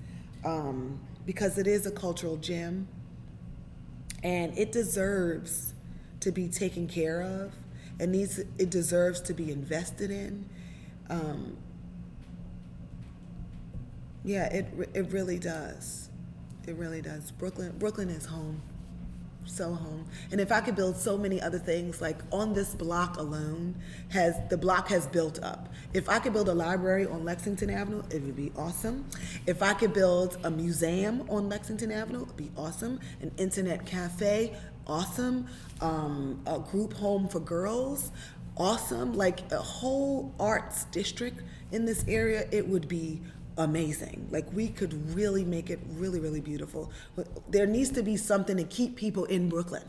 um, 0.47 0.99
because 1.25 1.57
it 1.57 1.67
is 1.67 1.85
a 1.85 1.91
cultural 1.91 2.37
gem 2.37 2.87
and 4.23 4.57
it 4.57 4.71
deserves 4.71 5.73
to 6.21 6.31
be 6.31 6.47
taken 6.47 6.87
care 6.87 7.21
of. 7.21 7.53
It 7.99 8.09
needs 8.09 8.39
it 8.39 8.69
deserves 8.69 9.19
to 9.21 9.33
be 9.33 9.51
invested 9.51 10.09
in. 10.09 10.47
Um, 11.09 11.57
yeah, 14.23 14.45
it 14.45 14.67
it 14.93 15.11
really 15.11 15.39
does. 15.39 16.09
It 16.65 16.75
really 16.75 17.01
does. 17.01 17.31
Brooklyn 17.31 17.73
Brooklyn 17.77 18.09
is 18.09 18.25
home 18.25 18.61
so 19.47 19.73
home. 19.73 20.05
And 20.31 20.39
if 20.39 20.51
I 20.51 20.61
could 20.61 20.75
build 20.75 20.97
so 20.97 21.17
many 21.17 21.41
other 21.41 21.59
things, 21.59 22.01
like 22.01 22.17
on 22.31 22.53
this 22.53 22.75
block 22.75 23.17
alone, 23.17 23.75
has 24.09 24.35
the 24.49 24.57
block 24.57 24.89
has 24.89 25.07
built 25.07 25.41
up. 25.43 25.69
If 25.93 26.09
I 26.09 26.19
could 26.19 26.33
build 26.33 26.49
a 26.49 26.53
library 26.53 27.05
on 27.05 27.23
Lexington 27.23 27.69
Avenue, 27.69 28.03
it 28.11 28.21
would 28.23 28.35
be 28.35 28.51
awesome. 28.55 29.05
If 29.45 29.63
I 29.63 29.73
could 29.73 29.93
build 29.93 30.37
a 30.43 30.51
museum 30.51 31.27
on 31.29 31.49
Lexington 31.49 31.91
Avenue, 31.91 32.23
it'd 32.23 32.37
be 32.37 32.51
awesome. 32.57 32.99
An 33.21 33.31
internet 33.37 33.85
cafe, 33.85 34.55
awesome. 34.85 35.47
Um, 35.81 36.41
a 36.45 36.59
group 36.59 36.93
home 36.93 37.27
for 37.27 37.39
girls, 37.39 38.11
awesome. 38.57 39.13
Like 39.13 39.51
a 39.51 39.57
whole 39.57 40.33
arts 40.39 40.85
district 40.85 41.43
in 41.71 41.85
this 41.85 42.03
area, 42.07 42.47
it 42.51 42.67
would 42.67 42.87
be 42.87 43.21
amazing. 43.57 44.27
Like 44.31 44.51
we 44.53 44.67
could 44.67 45.15
really 45.15 45.43
make 45.43 45.69
it 45.69 45.79
really, 45.91 46.19
really 46.19 46.41
beautiful. 46.41 46.91
But 47.15 47.51
there 47.51 47.65
needs 47.65 47.89
to 47.91 48.03
be 48.03 48.17
something 48.17 48.57
to 48.57 48.63
keep 48.63 48.95
people 48.95 49.25
in 49.25 49.49
Brooklyn 49.49 49.83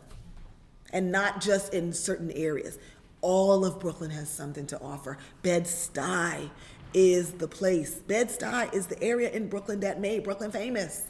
and 0.91 1.11
not 1.11 1.41
just 1.41 1.73
in 1.73 1.93
certain 1.93 2.31
areas. 2.31 2.77
All 3.21 3.65
of 3.65 3.79
Brooklyn 3.79 4.11
has 4.11 4.29
something 4.29 4.65
to 4.67 4.79
offer. 4.81 5.17
Bed-Stuy 5.43 6.49
is 6.93 7.33
the 7.33 7.47
place. 7.47 7.95
Bed-Stuy 7.95 8.73
is 8.73 8.87
the 8.87 9.01
area 9.03 9.29
in 9.29 9.49
Brooklyn 9.49 9.81
that 9.81 9.99
made 9.99 10.23
Brooklyn 10.23 10.51
famous. 10.51 11.03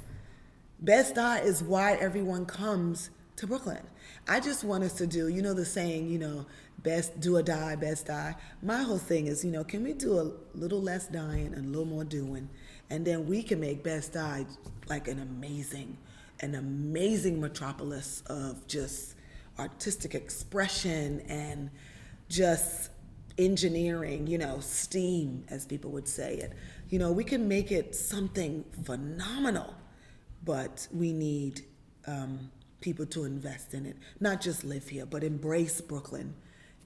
Bed-Stuy 0.81 1.43
is 1.43 1.63
why 1.63 1.93
everyone 1.93 2.45
comes 2.45 3.09
to 3.37 3.47
Brooklyn. 3.47 3.81
I 4.27 4.39
just 4.39 4.63
want 4.63 4.83
us 4.83 4.93
to 4.93 5.07
do, 5.07 5.27
you 5.27 5.41
know, 5.41 5.53
the 5.53 5.65
saying, 5.65 6.09
you 6.09 6.19
know, 6.19 6.45
best 6.83 7.19
do 7.19 7.37
or 7.37 7.43
die, 7.43 7.75
Bed-Stuy. 7.75 8.35
My 8.61 8.83
whole 8.83 8.97
thing 8.97 9.27
is, 9.27 9.43
you 9.43 9.51
know, 9.51 9.63
can 9.63 9.83
we 9.83 9.93
do 9.93 10.19
a 10.19 10.31
little 10.57 10.81
less 10.81 11.07
dying 11.07 11.53
and 11.53 11.65
a 11.65 11.69
little 11.69 11.85
more 11.85 12.03
doing? 12.03 12.49
And 12.89 13.05
then 13.05 13.27
we 13.27 13.43
can 13.43 13.59
make 13.59 13.83
Bed-Stuy 13.83 14.45
like 14.87 15.07
an 15.07 15.19
amazing, 15.19 15.97
an 16.41 16.55
amazing 16.55 17.39
metropolis 17.39 18.23
of 18.27 18.65
just 18.67 19.15
artistic 19.57 20.15
expression 20.15 21.21
and 21.27 21.69
just 22.29 22.91
engineering, 23.37 24.27
you 24.27 24.37
know, 24.37 24.59
STEAM, 24.59 25.45
as 25.49 25.65
people 25.65 25.91
would 25.91 26.07
say 26.07 26.35
it. 26.35 26.53
You 26.89 26.99
know, 26.99 27.11
we 27.11 27.23
can 27.23 27.47
make 27.47 27.71
it 27.71 27.95
something 27.95 28.65
phenomenal, 28.83 29.73
but 30.43 30.87
we 30.93 31.13
need 31.13 31.61
um, 32.07 32.49
people 32.81 33.05
to 33.07 33.25
invest 33.25 33.73
in 33.73 33.85
it, 33.85 33.97
not 34.19 34.41
just 34.41 34.63
live 34.63 34.87
here, 34.87 35.05
but 35.05 35.23
embrace 35.23 35.81
Brooklyn 35.81 36.33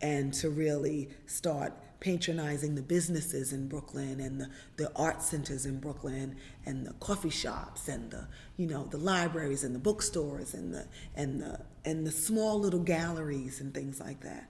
and 0.03 0.33
to 0.33 0.49
really 0.49 1.09
start 1.25 1.73
patronizing 2.01 2.75
the 2.75 2.81
businesses 2.81 3.53
in 3.53 3.69
Brooklyn 3.69 4.19
and 4.19 4.41
the, 4.41 4.49
the 4.75 4.91
art 4.93 5.21
centers 5.21 5.65
in 5.65 5.79
Brooklyn 5.79 6.35
and 6.65 6.85
the 6.85 6.91
coffee 6.95 7.29
shops 7.29 7.87
and 7.87 8.11
the 8.11 8.27
you 8.57 8.67
know 8.67 8.83
the 8.91 8.97
libraries 8.97 9.63
and 9.63 9.73
the 9.73 9.79
bookstores 9.79 10.53
and 10.53 10.73
the 10.73 10.85
and 11.15 11.41
the 11.41 11.61
and 11.85 12.05
the 12.05 12.11
small 12.11 12.59
little 12.59 12.81
galleries 12.81 13.61
and 13.61 13.73
things 13.73 14.01
like 14.01 14.19
that. 14.19 14.49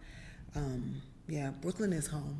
Um, 0.56 1.04
yeah, 1.30 1.52
Brooklyn 1.62 1.94
is 1.94 2.08
home, 2.08 2.40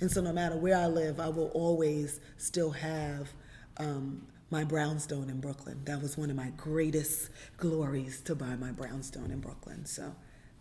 and 0.00 0.10
so 0.10 0.20
no 0.20 0.32
matter 0.32 0.56
where 0.56 0.76
I 0.76 0.86
live, 0.86 1.20
I 1.20 1.28
will 1.28 1.50
always 1.54 2.20
still 2.36 2.72
have. 2.72 3.30
Um, 3.78 4.26
my 4.48 4.62
brownstone 4.62 5.28
in 5.28 5.40
Brooklyn. 5.40 5.80
That 5.86 6.00
was 6.00 6.16
one 6.16 6.30
of 6.30 6.36
my 6.36 6.52
greatest 6.56 7.30
glories 7.56 8.20
to 8.20 8.36
buy 8.36 8.54
my 8.54 8.70
brownstone 8.70 9.32
in 9.32 9.40
Brooklyn. 9.40 9.84
So, 9.86 10.14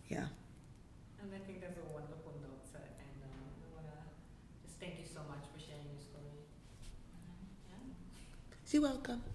yeah. 0.07 0.25
You're 8.75 8.83
welcome. 8.83 9.34